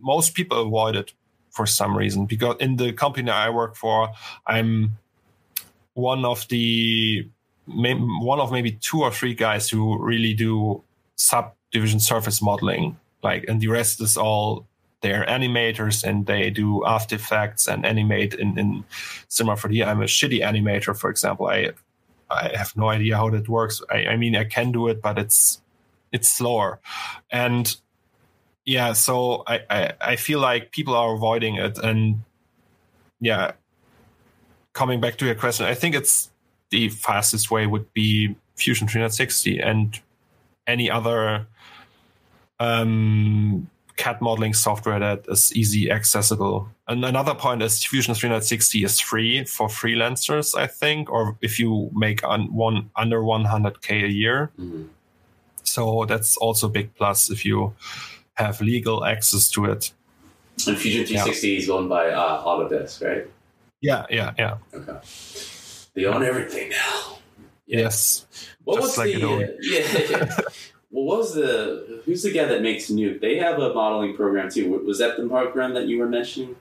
[0.00, 1.12] most people avoid it
[1.52, 2.26] for some reason.
[2.26, 4.10] Because in the company I work for,
[4.46, 4.98] I'm
[5.94, 7.28] one of the
[7.66, 10.82] one of maybe two or three guys who really do
[11.14, 12.98] subdivision surface modeling.
[13.22, 14.66] Like and the rest is all
[15.00, 18.84] they're animators and they do after effects and animate in, in
[19.28, 21.46] cinema 4d i'm a shitty animator for example.
[21.46, 21.70] I
[22.30, 23.80] i have no idea how that works.
[23.90, 25.60] I, I mean i can do it but it's
[26.10, 26.80] it's slower.
[27.30, 27.76] And
[28.64, 32.22] yeah so I, I i feel like people are avoiding it and
[33.20, 33.52] yeah
[34.72, 36.30] coming back to your question i think it's
[36.70, 40.00] the fastest way would be Fusion 360 and
[40.66, 41.46] any other
[42.58, 46.68] um, CAD modeling software that is easy accessible.
[46.88, 51.90] And another point is Fusion 360 is free for freelancers, I think, or if you
[51.94, 54.50] make un- one under 100k a year.
[54.58, 54.88] Mhm.
[55.62, 57.74] So that's also a big plus if you
[58.34, 59.92] have legal access to it.
[60.66, 63.26] And Fusion 360 is owned by uh, Autodesk, right?
[63.80, 64.58] Yeah, yeah, yeah.
[64.74, 64.98] Okay.
[65.94, 67.18] They own everything now.
[67.66, 68.26] Yes.
[68.64, 70.08] What Just was like the uh, yeah?
[70.10, 70.36] yeah.
[70.90, 73.20] well, what was the who's the guy that makes Nuke?
[73.20, 74.70] They have a modeling program too.
[74.84, 76.54] Was that the program that you were mentioning?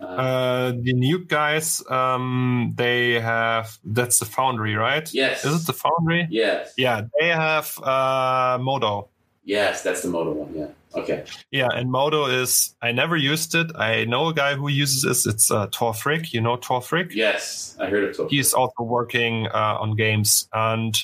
[0.00, 5.12] Uh, Uh, the new guys, um, they have that's the Foundry, right?
[5.12, 5.44] yes.
[5.44, 6.26] Is it the Foundry?
[6.30, 6.72] yes.
[6.76, 9.08] Yeah, they have uh, Modo.
[9.44, 10.54] Yes, that's the Modo one.
[10.54, 10.68] Yeah.
[10.94, 11.24] Okay.
[11.50, 13.70] Yeah, and Modo is I never used it.
[13.76, 15.26] I know a guy who uses this.
[15.26, 16.32] It's uh, Tor Frick.
[16.32, 17.14] You know Tor Frick?
[17.14, 18.28] Yes, I heard of Tokyo.
[18.28, 21.02] He's also working uh, on games, and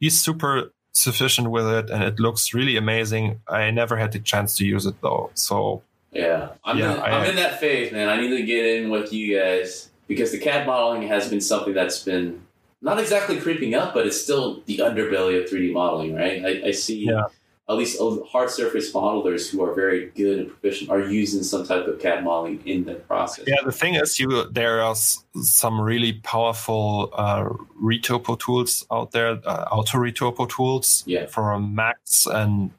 [0.00, 3.40] he's super sufficient with it, and it looks really amazing.
[3.48, 5.82] I never had the chance to use it though, so
[6.12, 8.08] Yeah, I'm, Yeah, in, I- I'm in that phase, man.
[8.08, 11.74] I need to get in with you guys because the CAD modeling has been something
[11.74, 12.42] that's been
[12.80, 16.44] not exactly creeping up, but it's still the underbelly of 3D modeling, right?
[16.44, 17.24] I, I see Yeah.
[17.68, 17.98] At least
[18.30, 22.22] hard surface modelers who are very good and proficient are using some type of CAD
[22.22, 23.44] modeling in the process.
[23.48, 27.48] Yeah, the thing is, you there are some really powerful uh,
[27.82, 31.26] retopo tools out there, uh, auto retopo tools Yeah.
[31.26, 32.70] for Max and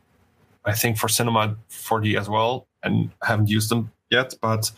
[0.64, 2.66] I think for Cinema 4D as well.
[2.84, 4.72] And haven't used them yet, but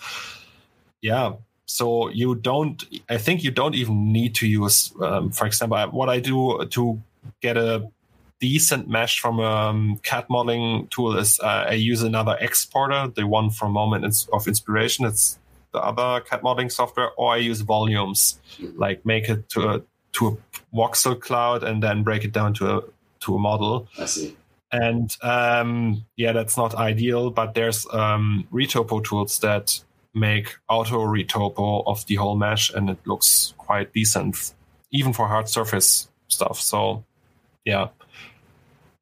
[1.02, 1.34] yeah.
[1.66, 2.84] So you don't.
[3.10, 7.00] I think you don't even need to use, um, for example, what I do to
[7.42, 7.88] get a
[8.40, 13.28] decent mesh from a um, CAD modeling tool is uh, I use another exporter, the
[13.28, 15.06] one from Moment of Inspiration.
[15.06, 15.40] It's
[15.74, 18.40] the other CAD modeling software, or I use volumes,
[18.76, 19.82] like make it to a
[20.14, 22.82] to a voxel cloud and then break it down to a
[23.22, 23.88] to a model.
[23.98, 24.36] I see.
[24.72, 29.80] And um, yeah, that's not ideal, but there's um, retopo tools that
[30.14, 34.54] make auto retopo of the whole mesh, and it looks quite decent,
[34.92, 36.60] even for hard surface stuff.
[36.60, 37.04] So
[37.66, 37.90] yeah,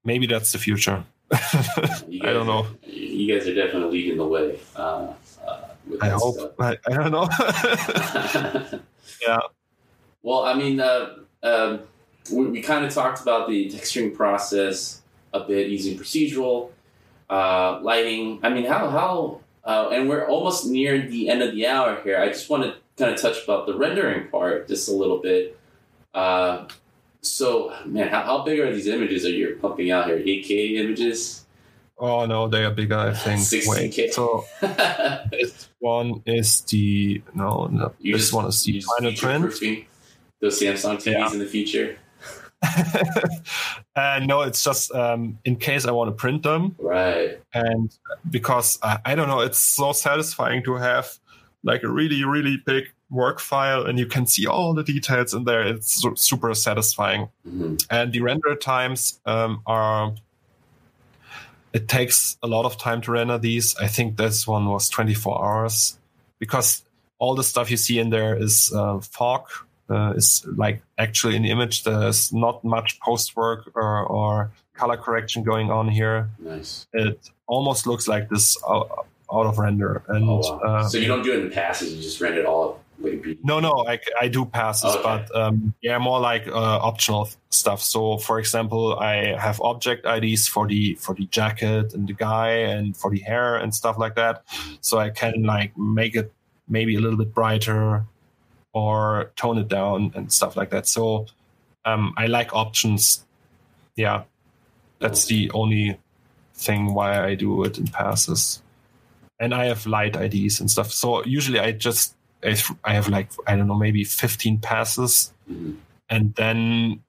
[0.08, 1.04] maybe that's the future.
[1.32, 2.64] I don't know.
[2.64, 4.60] are- you guys are definitely leading the way.
[4.76, 5.14] Uh,
[5.46, 5.62] uh,
[6.02, 6.56] I hope.
[6.60, 8.80] I, I don't know.
[9.22, 9.40] Yeah.
[10.22, 11.80] Well, I mean, uh, um,
[12.32, 15.02] we, we kind of talked about the texturing process
[15.34, 16.70] a bit using procedural
[17.30, 18.40] uh, lighting.
[18.44, 22.20] I mean, how how uh, and we're almost near the end of the hour here.
[22.20, 25.58] I just want to kind of touch about the rendering part just a little bit.
[27.28, 30.18] Uh, so, man, how, how big are these images that you're pumping out here?
[30.20, 31.44] 8K images?
[32.00, 32.96] oh no, they are bigger.
[32.98, 33.40] I think.
[33.54, 33.98] 16K.
[33.98, 34.14] Wait.
[34.14, 34.46] So
[35.32, 37.94] this one is the no, no.
[38.00, 39.52] You this just- one is the final print.
[39.54, 39.86] future-proofing
[40.42, 41.32] Those Samsung TVs Yeah.
[41.34, 41.98] in the future,
[43.96, 47.40] uh, no, it's just um, in case I want to print them, right?
[47.54, 47.96] and
[48.30, 51.10] because I, I don't know, it's so satisfying to have
[51.64, 55.46] like a really, really big work file, and you can see all the details in
[55.46, 55.62] there.
[55.62, 57.86] It's su- super satisfying, Mhm.
[57.90, 60.14] and the render times um, are.
[61.74, 63.76] It takes a lot of time to render these.
[63.78, 65.98] I think this one was 24 hours
[66.40, 66.84] because
[67.20, 69.48] all the stuff you see in there is uh, fog,
[69.90, 71.84] uh, is like actually in the image.
[71.84, 76.30] There's not much post work or, or color correction going on here.
[76.40, 76.88] Nice.
[76.94, 80.04] It almost looks like this out, out of render.
[80.08, 80.60] And Oh, wow.
[80.60, 83.14] uh, so you don't do it in passes; you just render it all up like
[83.14, 83.46] a beat.
[83.46, 85.04] no, no, I, I do passes, Okay.
[85.04, 87.82] but um, yeah, more like uh, optional stuff.
[87.82, 92.50] So, for example, I have object IDs for the for the jacket and the guy
[92.50, 94.44] and for the hair and stuff like that.
[94.82, 96.34] So I can like make it
[96.68, 98.06] maybe a little bit brighter
[98.74, 100.88] or tone it down and stuff like that.
[100.88, 101.26] So
[101.86, 103.26] um, I like options.
[103.96, 104.24] Yeah,
[105.00, 105.98] that's the only
[106.54, 108.62] thing why I do it in passes.
[109.40, 110.92] And I have light IDs and stuff.
[110.92, 115.34] So usually I just I th- I have like I don't know maybe 15 passes
[115.52, 115.78] Mhm.
[116.10, 117.02] and then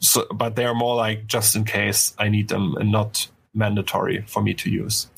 [0.00, 4.42] so but they're more like just in case I need them and not mandatory for
[4.42, 5.08] me to use.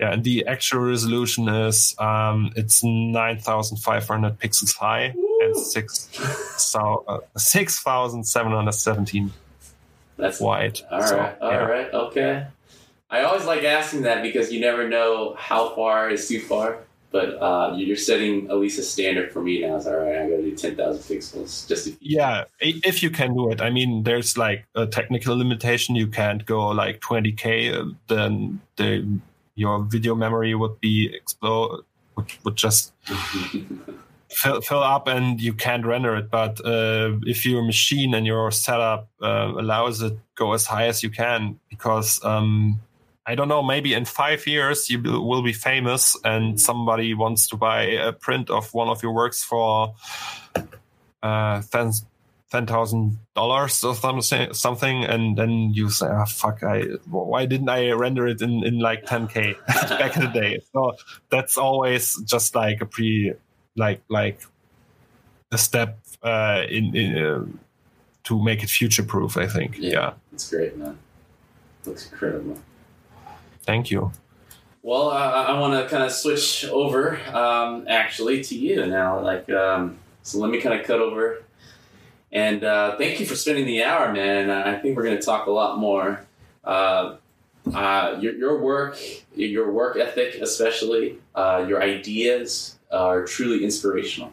[0.00, 5.56] Yeah, and the actual resolution is um it's 9500 pixels high and!
[5.56, 6.08] 6
[6.58, 9.32] so uh, 6717
[10.16, 10.80] That's wide.
[10.90, 11.56] All right, So, all yeah.
[11.58, 12.46] right, okay.
[13.10, 16.78] I always like asking that because you never know how far is too far.
[17.12, 19.76] But uh, you're setting at least a standard for me now.
[19.76, 20.18] It's all right.
[20.18, 21.96] I got to do ten thousand pixels just to.
[22.00, 23.60] Yeah, if you can do it.
[23.60, 25.96] I mean, there's like a technical limitation.
[25.96, 27.74] You can't go like 20k.
[27.74, 29.18] uh, Then the
[29.56, 31.82] your video memory would be explode.
[32.16, 32.92] Would, would just
[34.30, 36.30] fill, fill up, and you can't render it.
[36.30, 41.02] But uh, if your machine and your setup uh, allows it, go as high as
[41.02, 41.58] you can.
[41.68, 42.80] Because um,
[43.30, 47.56] I don't know, maybe in five years you will be famous, and somebody wants to
[47.56, 49.94] buy a print of one of your works for
[51.22, 56.64] uh, ten thousand dollars or something, something, and then you say, "Ah, fuck!
[56.64, 60.60] I why didn't I render it in in like ten k back in the day?"
[60.72, 60.96] So
[61.30, 63.34] that's always just like a pre,
[63.76, 64.40] like like
[65.52, 67.44] a step uh, in, in uh,
[68.24, 69.36] to make it future proof.
[69.36, 69.78] I think.
[69.78, 69.92] Yeah.
[69.92, 70.12] yeah.
[70.32, 70.98] It's great, man.
[71.86, 72.58] Looks incredible.
[73.70, 74.10] Thank you.
[74.82, 79.20] Well, I, I want to kind of switch over, um, actually, to you now.
[79.20, 81.44] Like, um, so let me kind of cut over,
[82.32, 84.50] and uh, thank you for spending the hour, man.
[84.50, 86.26] I think we're going to talk a lot more.
[86.64, 87.18] Uh,
[87.72, 88.98] uh, your, your work,
[89.36, 94.32] your work ethic, especially uh, your ideas, are truly inspirational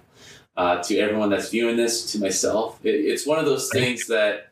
[0.55, 2.11] uh, to everyone that's viewing this.
[2.13, 4.46] To myself, it, it's one of those things that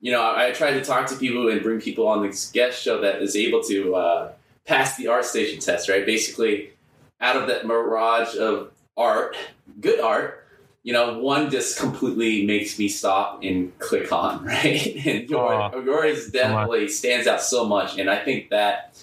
[0.00, 2.82] you know I, I try to talk to people and bring people on this guest
[2.82, 4.32] show that is able to uh,
[4.66, 5.88] pass the art station test.
[5.88, 6.72] Right, basically,
[7.20, 9.36] out of that mirage of art,
[9.80, 10.42] good art.
[10.82, 14.96] You know, one just completely makes me stop and click on, right?
[15.04, 15.80] And your, Aw.
[15.80, 17.98] yours definitely stands out so much.
[17.98, 18.96] And I think that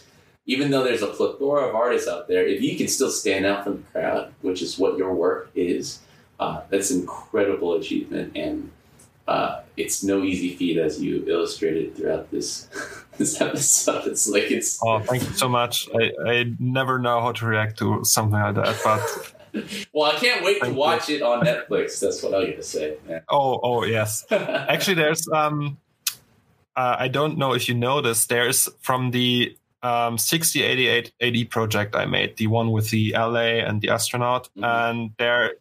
[0.46, 3.64] even though there's a plethora of artists out there, if you can still stand out
[3.64, 6.00] from the crowd, which is what your work is,
[6.40, 8.36] uh, that's an incredible achievement.
[8.36, 8.72] And
[9.28, 12.68] uh, it's no easy feat, as you illustrated throughout this
[13.18, 14.08] this episode.
[14.08, 15.88] It's like it's Oh, thank you so much.
[15.96, 19.34] I, I never know how to react to something like that, but
[19.94, 20.80] well, I can't wait to Thank you.
[20.80, 22.00] watch it on Netflix.
[22.00, 22.98] That's what I'm gonna say.
[23.08, 23.20] Yeah.
[23.30, 24.26] oh, oh yes.
[24.32, 25.78] Actually, there's um,
[26.76, 28.26] uh, I don't know if you know this.
[28.26, 33.82] There's from the um 6088 AD project I made, the one with the LA and
[33.82, 34.64] the astronaut, Mhm.
[34.90, 35.54] and there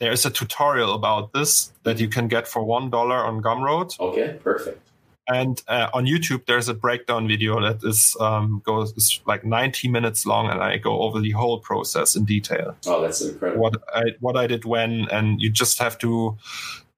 [0.00, 3.98] there is a tutorial about this that you can get for one dollar on Gumroad.
[4.00, 4.80] Okay, perfect.
[5.28, 9.88] and uh, on YouTube there's a breakdown video that is um, goes is like 90
[9.88, 12.76] minutes long, and I go over the whole process in detail.
[12.86, 13.62] Oh, that's incredible.
[13.62, 16.36] What I what I did when, and you just have to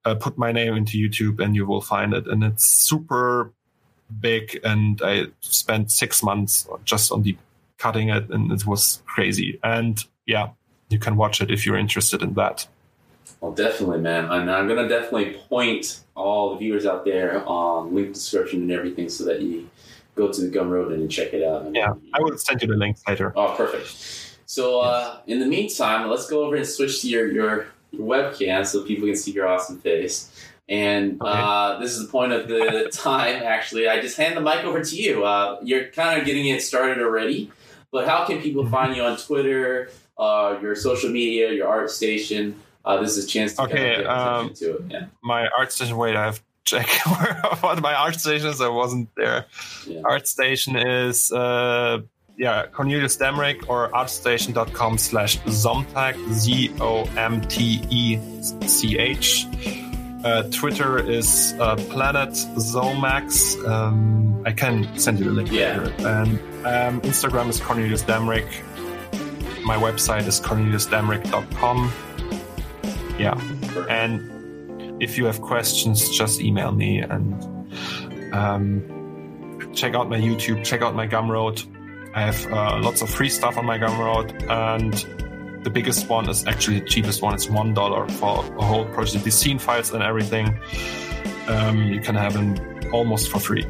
[0.05, 2.27] uh, put my name into YouTube, and you will find it.
[2.27, 3.53] And it's super
[4.21, 7.37] big, and I spent six months just on the
[7.79, 9.59] cutting it, and it was crazy.
[9.63, 10.49] And yeah,
[10.89, 12.67] you can watch it if you're interested in that.
[13.41, 14.25] Well, definitely, man.
[14.27, 18.73] And I'm going to definitely point all the viewers out there on link description and
[18.73, 19.69] everything so that you
[20.15, 21.67] go to the Gumroad and check it out.
[21.75, 23.33] Yeah, I will send you the links later.
[23.37, 23.89] Oh, perfect.
[24.47, 28.65] So, uh, in the meantime, let's go over and switch to your, your, your webcam
[28.65, 30.31] so people can see your awesome face.
[30.69, 31.31] And Okay.
[31.31, 33.89] uh, this is the point of the time, actually.
[33.89, 35.25] I just hand the mic over to you.
[35.25, 37.51] Uh, you're kind of getting it started already,
[37.93, 38.71] but how can people Mhm.
[38.71, 42.61] find you on Twitter, uh, your social media, your art station?
[42.87, 44.83] Uh, this is a chance to Okay, kind of get um, to it.
[44.91, 45.07] Yeah.
[45.23, 45.97] my art station.
[45.97, 46.89] Wait, I have to check
[47.63, 48.61] what my art station is.
[48.61, 49.47] I wasn't there.
[49.87, 50.03] Yeah.
[50.05, 51.99] Art station is uh,
[52.37, 58.19] yeah Cornelius Dämmrich or artstation.com slash Zomtech Z O M T E
[58.67, 59.47] C H.
[60.25, 63.57] Uh, Twitter is uh, Planet Zomax.
[63.69, 65.79] Um, I can send you the link Yeah.
[65.79, 66.07] later.
[66.07, 68.63] And um, Instagram is Cornelius Dämmrich.
[69.65, 71.93] My website is corneliusdemrick.com.
[73.19, 73.39] Yeah.
[73.89, 77.35] And if you have questions, just email me and
[78.35, 81.65] um, check out my YouTube, check out my Gumroad.
[82.15, 86.47] I have uh, lots of free stuff on my Gumroad, and the biggest one is
[86.47, 87.35] actually the cheapest one.
[87.35, 89.25] It's one dollar for a whole project.
[89.25, 90.59] The scene files and everything,
[91.49, 92.57] um, you can have them
[92.93, 93.67] almost for free.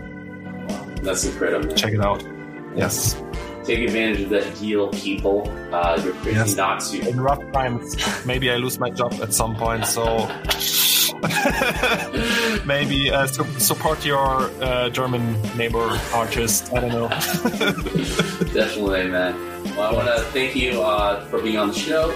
[1.02, 1.74] That's incredible.
[1.74, 2.24] Check it out.
[2.77, 3.20] Yes.
[3.67, 5.51] Take advantage of that deal, people.
[5.73, 6.55] Uh, you're crazy Yes.
[6.57, 7.09] not to.
[7.09, 10.05] In rough times, maybe I lose my job at some point, so
[12.65, 16.73] maybe uh, su- support your uh, German neighbor artist.
[16.73, 17.09] I don't know.
[18.55, 19.35] Definitely, man.
[19.77, 22.13] Well, I want to thank you uh, for being on the show.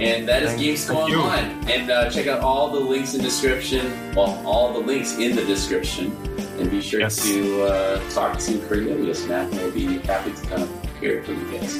[0.00, 1.22] And that is Games Go thank.
[1.22, 1.70] Online.
[1.70, 4.14] And uh, check out all the links in description.
[4.14, 6.16] Well, all the links in the description.
[6.60, 7.22] And be sure Yes.
[7.24, 9.50] to uh, talk to Cornelius, man.
[9.50, 10.68] We'll be happy to come
[11.00, 11.76] here from you guys.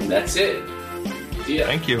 [0.00, 0.64] And that's it.
[1.44, 1.66] See ya.
[1.66, 2.00] Thank you.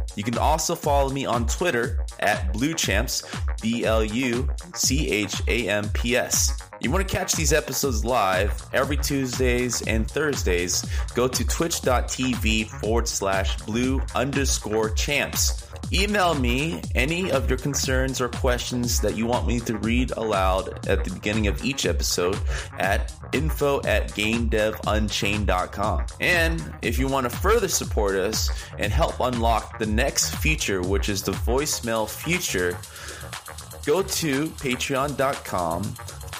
[0.15, 5.69] You can also follow me on Twitter at BlueChamps, B L U C H A
[5.69, 6.61] M P S.
[6.81, 10.83] You want to catch these episodes live every Tuesdays and Thursdays?
[11.13, 15.70] Go to twitch.tv forward slash blue underscore champs.
[15.93, 20.87] Email me any of your concerns or questions that you want me to read aloud
[20.87, 22.39] at the beginning of each episode
[22.79, 26.05] at info at gamedevunchained.com.
[26.19, 31.09] And if you want to further support us and help unlock the next feature, which
[31.09, 32.77] is the voicemail feature,
[33.85, 35.95] go to patreon.com